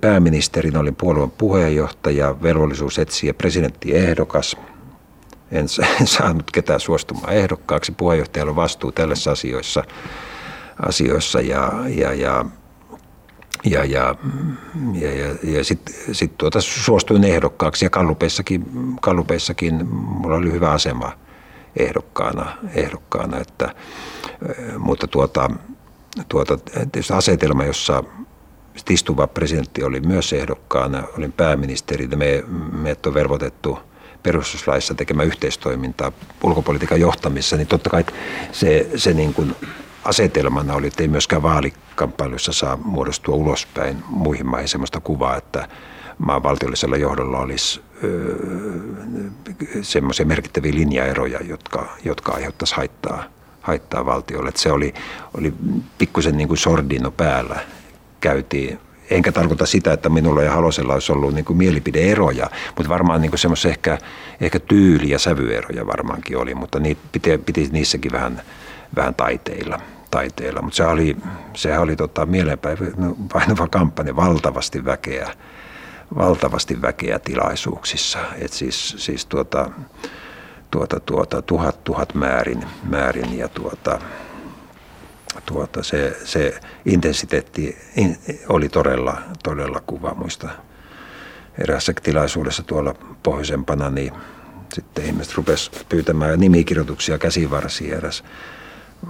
pääministerin, 0.00 0.76
olin 0.76 0.96
puolueen 0.96 1.30
puheenjohtaja, 1.30 2.42
velvollisuus 2.42 2.98
etsiä 2.98 3.34
presidenttiehdokas. 3.34 4.56
En, 5.50 5.66
en 6.00 6.06
saanut 6.06 6.50
ketään 6.50 6.80
suostumaan 6.80 7.32
ehdokkaaksi. 7.32 7.92
Puheenjohtajalla 7.92 8.50
on 8.50 8.56
vastuu 8.56 8.92
tällaisissa 8.92 9.32
asioissa, 9.32 9.84
asioissa 10.86 11.40
ja, 11.40 11.72
ja, 11.88 12.14
ja 12.14 12.44
ja, 13.64 13.84
ja, 13.84 14.14
ja, 14.94 15.12
ja, 15.12 15.36
ja 15.42 15.64
sitten 15.64 15.94
sit 16.12 16.38
tuota, 16.38 16.60
suostuin 16.60 17.24
ehdokkaaksi 17.24 17.84
ja 17.84 17.90
Kallupeissakin, 17.90 18.66
Kallupeissakin 19.00 19.86
mulla 19.94 20.36
oli 20.36 20.52
hyvä 20.52 20.70
asema 20.70 21.12
ehdokkaana, 21.76 22.56
ehdokkaana 22.74 23.38
että, 23.38 23.74
mutta 24.78 25.06
tuota, 25.06 25.50
tuota, 26.28 26.56
tietysti 26.56 27.12
asetelma, 27.12 27.64
jossa 27.64 28.04
istuva 28.90 29.26
presidentti 29.26 29.84
oli 29.84 30.00
myös 30.00 30.32
ehdokkaana, 30.32 31.02
olin 31.18 31.32
pääministeri, 31.32 32.08
ja 32.10 32.16
me, 32.16 32.44
meidät 32.72 33.06
on 33.06 33.14
velvoitettu 33.14 33.78
perustuslaissa 34.22 34.94
tekemään 34.94 35.28
yhteistoimintaa 35.28 36.12
ulkopolitiikan 36.42 37.00
johtamisessa, 37.00 37.56
niin 37.56 37.66
totta 37.66 37.90
kai 37.90 38.04
se, 38.52 38.90
se 38.96 39.14
niin 39.14 39.34
kuin 39.34 39.56
asetelmana 40.04 40.74
oli, 40.74 40.86
että 40.86 41.02
ei 41.02 41.08
myöskään 41.08 41.42
vaalikamppailussa 41.42 42.52
saa 42.52 42.76
muodostua 42.76 43.34
ulospäin 43.34 43.96
muihin 44.06 44.46
maihin 44.46 44.68
sellaista 44.68 45.00
kuvaa, 45.00 45.36
että 45.36 45.68
maan 46.18 46.42
valtiollisella 46.42 46.96
johdolla 46.96 47.38
olisi 47.38 47.80
semmoisia 49.82 50.26
merkittäviä 50.26 50.74
linjaeroja, 50.74 51.38
jotka, 51.44 51.96
jotka 52.04 52.32
aiheuttaisi 52.32 52.76
haittaa, 52.76 53.24
haittaa 53.60 54.06
valtiolle. 54.06 54.48
Että 54.48 54.60
se 54.60 54.72
oli, 54.72 54.94
oli 55.38 55.54
pikkusen 55.98 56.36
niin 56.36 56.48
kuin 56.48 56.58
sordino 56.58 57.10
päällä. 57.10 57.60
Käytiin 58.20 58.78
enkä 59.10 59.32
tarkoita 59.32 59.66
sitä, 59.66 59.92
että 59.92 60.08
minulla 60.08 60.42
ja 60.42 60.52
Halosella 60.52 60.94
olisi 60.94 61.12
ollut 61.12 61.34
niin 61.34 61.44
kuin 61.44 61.56
mielipideeroja, 61.56 62.50
mutta 62.76 62.88
varmaan 62.88 63.20
niin 63.20 63.38
semmoisia 63.38 63.70
ehkä, 63.70 63.98
ehkä 64.40 64.58
tyyli- 64.58 65.10
ja 65.10 65.18
sävyeroja 65.18 65.86
varmaankin 65.86 66.38
oli, 66.38 66.54
mutta 66.54 66.80
niitä 66.80 67.00
piti, 67.12 67.38
piti 67.38 67.68
niissäkin 67.72 68.12
vähän, 68.12 68.42
vähän 68.96 69.14
taiteilla. 69.14 69.80
taiteilla. 70.10 70.62
Mutta 70.62 70.76
se 70.76 70.86
oli, 70.86 71.16
sehän 71.54 71.82
oli 71.82 71.96
tota, 71.96 72.26
mielenpäivä 72.26 72.86
kampanja, 73.70 74.16
valtavasti 74.16 74.84
väkeä 74.84 75.34
valtavasti 76.16 76.82
väkeä 76.82 77.18
tilaisuuksissa. 77.18 78.18
Et 78.38 78.52
siis, 78.52 78.94
siis 78.98 79.26
tuota, 79.26 79.70
tuota, 80.70 81.00
tuota, 81.00 81.42
tuhat, 81.42 81.84
tuhat 81.84 82.14
määrin, 82.14 82.64
määrin 82.82 83.38
ja 83.38 83.48
tuota, 83.48 83.98
tuota, 85.46 85.82
se, 85.82 86.16
se 86.24 86.60
intensiteetti 86.84 87.78
oli 88.48 88.68
todella, 88.68 89.18
todella 89.42 89.80
kuva. 89.86 90.14
Muista 90.14 90.48
eräässä 91.58 91.92
tilaisuudessa 92.02 92.62
tuolla 92.62 92.94
pohjoisempana, 93.22 93.90
niin 93.90 94.12
sitten 94.74 95.04
ihmiset 95.04 95.34
rupes 95.34 95.70
pyytämään 95.88 96.40
nimikirjoituksia 96.40 97.18
käsivarsiin. 97.18 97.94
Eräs 97.94 98.24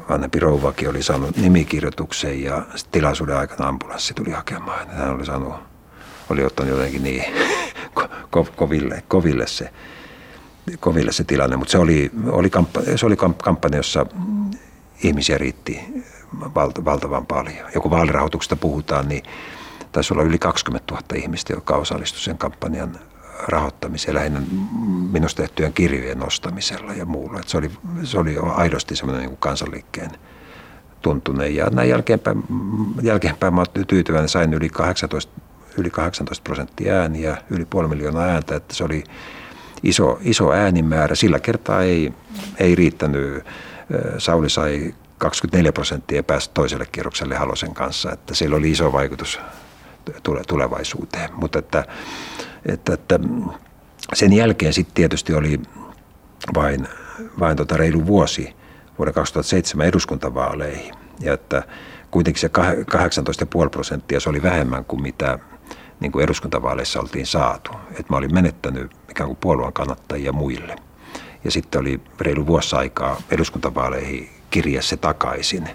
vanhempi 0.08 0.38
rouvakin 0.38 0.88
oli 0.88 1.02
saanut 1.02 1.36
nimikirjoituksen 1.36 2.42
ja 2.42 2.62
tilaisuuden 2.92 3.36
aikana 3.36 3.68
ambulanssi 3.68 4.14
tuli 4.14 4.30
hakemaan. 4.30 4.88
Hän 4.88 5.14
oli 5.14 5.26
saanut 5.26 5.54
oli 6.30 6.44
ottanut 6.44 6.70
jotenkin 6.70 7.02
niin 7.02 7.24
ko, 8.30 8.46
koville, 8.56 9.02
koville, 9.08 9.46
se, 9.46 9.70
koville 10.80 11.12
se 11.12 11.24
tilanne. 11.24 11.56
Mutta 11.56 11.72
se 11.72 11.78
oli, 11.78 12.10
oli, 12.26 12.50
kampanja, 12.50 12.98
se 12.98 13.06
oli 13.06 13.16
kampanja, 13.42 13.76
jossa 13.76 14.06
ihmisiä 15.02 15.38
riitti 15.38 15.80
valta, 16.40 16.84
valtavan 16.84 17.26
paljon. 17.26 17.70
Ja 17.74 17.80
kun 17.80 17.90
vaalirahoituksesta 17.90 18.56
puhutaan, 18.56 19.08
niin 19.08 19.22
taisi 19.92 20.14
olla 20.14 20.22
yli 20.22 20.38
20 20.38 20.94
000 20.94 21.06
ihmistä, 21.14 21.52
jotka 21.52 21.76
osallistuivat 21.76 22.24
sen 22.24 22.38
kampanjan 22.38 23.00
rahoittamiseen, 23.48 24.14
lähinnä 24.14 24.42
minusta 25.12 25.42
tehtyjen 25.42 25.72
kirjojen 25.72 26.18
nostamisella 26.18 26.94
ja 26.94 27.04
muulla. 27.04 27.40
Et 27.40 27.48
se, 27.48 27.58
oli, 27.58 27.70
se 28.04 28.18
oli 28.18 28.36
aidosti 28.54 28.96
semmoinen 28.96 29.26
niin 29.26 29.36
kansanliikkeen 29.36 30.10
tuntuneen. 31.02 31.56
Ja 31.56 31.66
näin 31.70 31.88
jälkeenpäin, 31.88 32.44
jälkeenpäin 33.02 33.54
mä 33.54 33.60
olen 33.60 33.86
tyytyväinen, 33.86 34.28
sain 34.28 34.54
yli 34.54 34.68
18 34.68 35.32
yli 35.76 35.90
18 35.90 36.42
prosenttia 36.44 36.94
ääniä, 36.94 37.36
yli 37.50 37.64
puoli 37.64 37.88
miljoonaa 37.88 38.22
ääntä, 38.22 38.56
että 38.56 38.74
se 38.74 38.84
oli 38.84 39.04
iso, 39.82 40.18
iso 40.22 40.52
äänimäärä. 40.52 41.14
Sillä 41.14 41.40
kertaa 41.40 41.82
ei, 41.82 42.12
ei 42.58 42.74
riittänyt. 42.74 43.44
Sauli 44.18 44.50
sai 44.50 44.94
24 45.18 45.72
prosenttia 45.72 46.18
ja 46.18 46.22
pääsi 46.22 46.50
toiselle 46.54 46.86
kierrokselle 46.92 47.36
Halosen 47.36 47.74
kanssa, 47.74 48.12
että 48.12 48.34
sillä 48.34 48.56
oli 48.56 48.70
iso 48.70 48.92
vaikutus 48.92 49.40
tulevaisuuteen. 50.48 51.30
Mutta 51.32 51.58
että, 51.58 51.84
että, 52.66 52.94
että 52.94 53.20
sen 54.14 54.32
jälkeen 54.32 54.72
sitten 54.72 54.94
tietysti 54.94 55.34
oli, 55.34 55.60
vain, 56.54 56.88
vain 57.40 57.56
tota 57.56 57.76
reilu 57.76 58.06
vuosi 58.06 58.54
vuoden 58.98 59.14
2007 59.14 59.86
eduskuntavaaleihin. 59.86 60.94
Ja 61.20 61.32
että 61.32 61.62
kuitenkin 62.10 62.40
se 62.40 62.50
18,5 63.64 63.70
prosenttia, 63.70 64.20
se 64.20 64.28
oli 64.28 64.42
vähemmän 64.42 64.84
kuin 64.84 65.02
mitä 65.02 65.38
niin 66.00 66.12
kuin 66.12 66.24
eduskuntavaaleissa 66.24 67.00
oltiin 67.00 67.26
saatu. 67.26 67.72
Et 68.00 68.10
mä 68.10 68.16
olin 68.16 68.34
menettänyt 68.34 68.90
ikään 69.10 69.28
kuin 69.28 69.38
puolueen 69.40 69.72
kannattajia 69.72 70.32
muille. 70.32 70.76
Ja 71.44 71.50
sitten 71.50 71.80
oli 71.80 72.00
reilu 72.20 72.46
vuosi 72.46 72.76
aikaa 72.76 73.16
eduskuntavaaleihin 73.30 74.30
kirja 74.50 74.82
se 74.82 74.96
takaisin, 74.96 75.68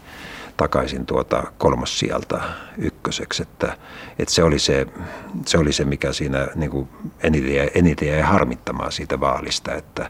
takaisin 0.58 1.06
tuota 1.06 1.44
kolmas 1.58 2.00
sieltä 2.00 2.42
ykköseksi. 2.78 3.42
Että, 3.42 3.78
että 4.20 4.34
se, 4.34 4.44
oli 4.44 4.60
se, 4.60 4.86
se, 5.46 5.58
oli 5.58 5.74
se, 5.74 5.86
mikä 5.86 6.14
siinä 6.14 6.48
niin 6.56 6.72
kuin 6.72 6.90
eniten, 7.24 7.72
eniten 7.76 8.08
jäi 8.08 8.22
harmittamaan 8.22 8.92
siitä 8.92 9.20
vaalista, 9.20 9.74
että, 9.76 10.10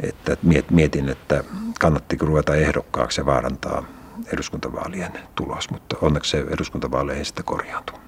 että 0.00 0.36
mietin, 0.70 1.08
että 1.08 1.44
kannattiko 1.80 2.26
ruveta 2.26 2.54
ehdokkaaksi 2.54 3.20
ja 3.20 3.26
vaarantaa 3.26 3.84
eduskuntavaalien 4.32 5.12
tulos, 5.34 5.70
mutta 5.70 5.96
onneksi 6.02 6.30
se 6.30 6.44
eduskuntavaaleihin 6.50 7.24
sitten 7.24 7.44
korjaantui. 7.44 7.98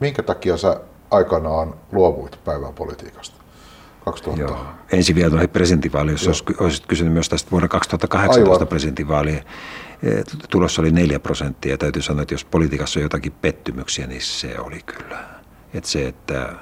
Minkä 0.00 0.22
takia 0.22 0.56
sä 0.56 0.80
aikanaan 1.10 1.74
luovuit 1.92 2.44
päivän 2.44 2.74
politiikasta? 2.74 3.44
2000. 4.04 4.42
Joo. 4.42 4.66
Ensin 4.92 5.16
vielä 5.16 5.30
noihin 5.30 5.48
presidentinvaaleihin, 5.48 6.26
jos 6.26 6.44
olisit 6.58 6.86
kysynyt 6.86 7.12
myös 7.12 7.28
tästä 7.28 7.50
vuoden 7.50 7.68
2018 7.68 8.52
Aivan. 8.52 8.68
presidentinvaalien 8.68 9.44
eh, 10.04 10.24
tulos 10.50 10.78
oli 10.78 10.90
4 10.90 11.18
prosenttia. 11.18 11.72
Ja 11.72 11.78
täytyy 11.78 12.02
sanoa, 12.02 12.22
että 12.22 12.34
jos 12.34 12.44
politiikassa 12.44 13.00
on 13.00 13.02
jotakin 13.02 13.32
pettymyksiä, 13.32 14.06
niin 14.06 14.22
se 14.22 14.58
oli 14.58 14.80
kyllä. 14.86 15.24
Että 15.74 15.90
se, 15.90 16.08
että, 16.08 16.54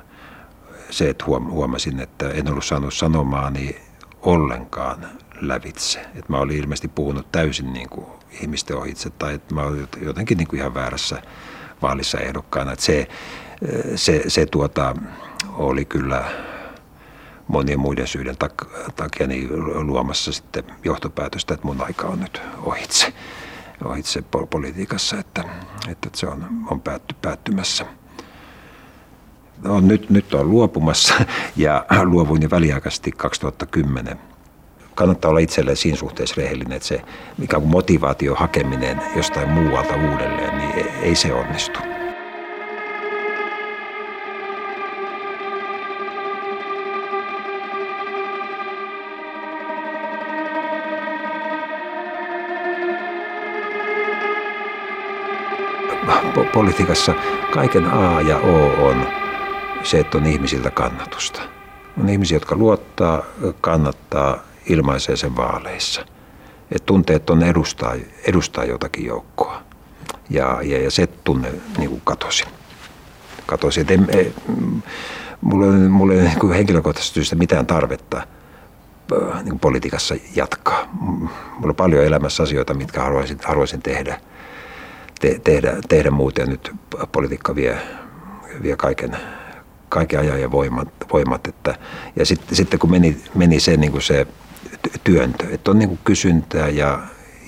se, 0.90 1.08
että 1.08 1.24
huomasin, 1.24 2.00
että 2.00 2.30
en 2.30 2.50
ollut 2.50 2.64
saanut 2.64 2.94
sanomaani 2.94 3.76
ollenkaan 4.22 5.06
lävitse. 5.40 6.00
Että 6.00 6.24
mä 6.28 6.38
olin 6.38 6.56
ilmeisesti 6.56 6.88
puhunut 6.88 7.32
täysin 7.32 7.72
niin 7.72 7.88
kuin 7.88 8.06
ihmisten 8.40 8.76
ohitse 8.76 9.10
tai 9.10 9.34
että 9.34 9.54
mä 9.54 9.62
olin 9.62 9.88
jotenkin 10.02 10.38
niin 10.38 10.48
kuin 10.48 10.60
ihan 10.60 10.74
väärässä 10.74 11.22
vaalissa 11.82 12.18
ehdokkaana. 12.18 12.72
Että 12.72 12.84
se, 12.84 13.08
se, 13.94 14.22
se 14.28 14.46
tuota, 14.46 14.94
oli 15.52 15.84
kyllä 15.84 16.24
monien 17.52 17.80
muiden 17.80 18.06
syiden 18.06 18.36
takia 18.96 19.26
niin 19.26 19.48
luomassa 19.86 20.32
sitten 20.32 20.64
johtopäätöstä, 20.84 21.54
että 21.54 21.66
mun 21.66 21.80
aika 21.80 22.06
on 22.06 22.20
nyt 22.20 22.42
ohitse, 22.62 23.12
ohitse 23.84 24.22
politiikassa, 24.50 25.18
että, 25.18 25.44
että 25.88 26.08
se 26.14 26.26
on, 26.26 26.48
on 26.70 26.80
päätty, 26.80 27.14
päättymässä. 27.22 27.86
No, 29.62 29.80
nyt, 29.80 30.10
nyt 30.10 30.34
on 30.34 30.50
luopumassa 30.50 31.14
ja 31.56 31.86
luovuin 32.04 32.42
jo 32.42 32.50
väliaikaisesti 32.50 33.12
2010 33.12 34.18
kannattaa 34.94 35.28
olla 35.28 35.40
itselleen 35.40 35.76
siinä 35.76 35.96
suhteessa 35.96 36.34
rehellinen, 36.38 36.72
että 36.72 36.88
se 36.88 37.02
mikä 37.38 37.58
motivaatio 37.58 38.34
hakeminen 38.34 39.02
jostain 39.16 39.48
muualta 39.48 39.94
uudelleen, 39.94 40.58
niin 40.58 40.86
ei 41.02 41.14
se 41.14 41.32
onnistu. 41.32 41.91
Politiikassa 56.52 57.14
kaiken 57.54 57.86
A 57.86 58.20
ja 58.20 58.38
O 58.38 58.88
on 58.88 59.06
se, 59.82 60.00
että 60.00 60.18
on 60.18 60.26
ihmisiltä 60.26 60.70
kannatusta. 60.70 61.42
On 62.00 62.08
ihmisiä, 62.08 62.36
jotka 62.36 62.56
luottaa, 62.56 63.22
kannattaa, 63.60 64.38
ilmaisee 64.66 65.16
sen 65.16 65.36
vaaleissa. 65.36 66.06
Että 66.70 66.86
tuntee, 66.86 67.16
että 67.16 67.32
on 67.32 67.42
edustaa, 67.42 67.94
edustaa 68.26 68.64
jotakin 68.64 69.06
joukkoa. 69.06 69.62
Ja, 70.30 70.58
ja, 70.62 70.82
ja 70.82 70.90
se 70.90 71.06
tunne 71.06 71.52
niin 71.78 72.00
katosi. 72.04 72.44
katosi. 73.46 73.80
Et 73.80 73.90
en, 73.90 74.06
ei, 74.08 74.34
mulla 75.40 76.14
ei, 76.14 76.20
ei 76.20 76.28
niin 76.42 76.52
henkilökohtaisesti 76.52 77.14
syystä 77.14 77.36
mitään 77.36 77.66
tarvetta 77.66 78.26
niin 79.44 79.58
politiikassa 79.58 80.14
jatkaa. 80.36 80.88
Mulla 81.00 81.68
on 81.68 81.74
paljon 81.74 82.04
elämässä 82.04 82.42
asioita, 82.42 82.74
mitkä 82.74 83.02
haluaisin, 83.02 83.38
haluaisin 83.44 83.82
tehdä– 83.82 84.20
te, 85.22 85.40
tehdä, 85.44 85.76
tehdä 85.88 86.10
muuten. 86.10 86.48
Nyt 86.48 86.72
politiikka 87.12 87.54
vie, 87.54 87.78
vie 88.62 88.76
kaiken, 88.76 89.16
kaiken 89.88 90.20
ajan 90.20 90.40
ja 90.40 90.50
voimat. 90.50 90.88
voimat 91.12 91.46
että, 91.46 91.74
ja 92.16 92.26
sitten, 92.26 92.56
sitten 92.56 92.78
kun 92.78 92.90
meni, 92.90 93.16
meni 93.34 93.60
se, 93.60 93.76
niin 93.76 93.92
kuin 93.92 94.02
se 94.02 94.26
työntö, 95.04 95.46
että 95.50 95.70
on 95.70 95.78
niin 95.78 95.88
kuin 95.88 96.00
kysyntää 96.04 96.68
ja 96.68 96.98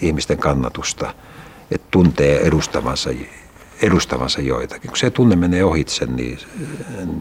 ihmisten 0.02 0.38
kannatusta, 0.38 1.14
että 1.70 1.87
tuntee 1.90 2.40
edustavansa, 2.40 3.10
edustavansa 3.82 4.40
joitakin. 4.40 4.90
Kun 4.90 4.98
se 4.98 5.10
tunne 5.10 5.37
menee 5.37 5.64
ohitse, 5.64 6.06
niin, 6.06 6.38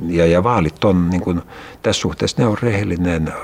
ja, 0.08 0.26
ja 0.26 0.44
vaalit 0.44 0.84
on 0.84 1.10
niin 1.10 1.22
kuin, 1.22 1.42
tässä 1.82 2.02
suhteessa 2.02 2.42
ne 2.42 2.48
on 2.48 2.58
rehellinen 2.62 3.28
äh, 3.28 3.36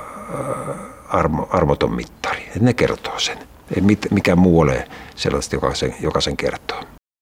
armo, 1.10 1.48
armoton 1.52 1.93
mittari. 1.95 2.50
Ne 2.60 2.74
kertoo 2.74 3.19
sen. 3.19 3.38
Ei 3.76 3.82
mit, 3.82 4.08
mikään 4.12 4.39
muu 4.39 4.60
ole 4.60 4.88
sellaista, 5.15 5.56
joka 5.56 5.74
sen, 5.74 5.95
joka 6.00 6.22
sen 6.22 6.38
kertoo. 6.38 6.99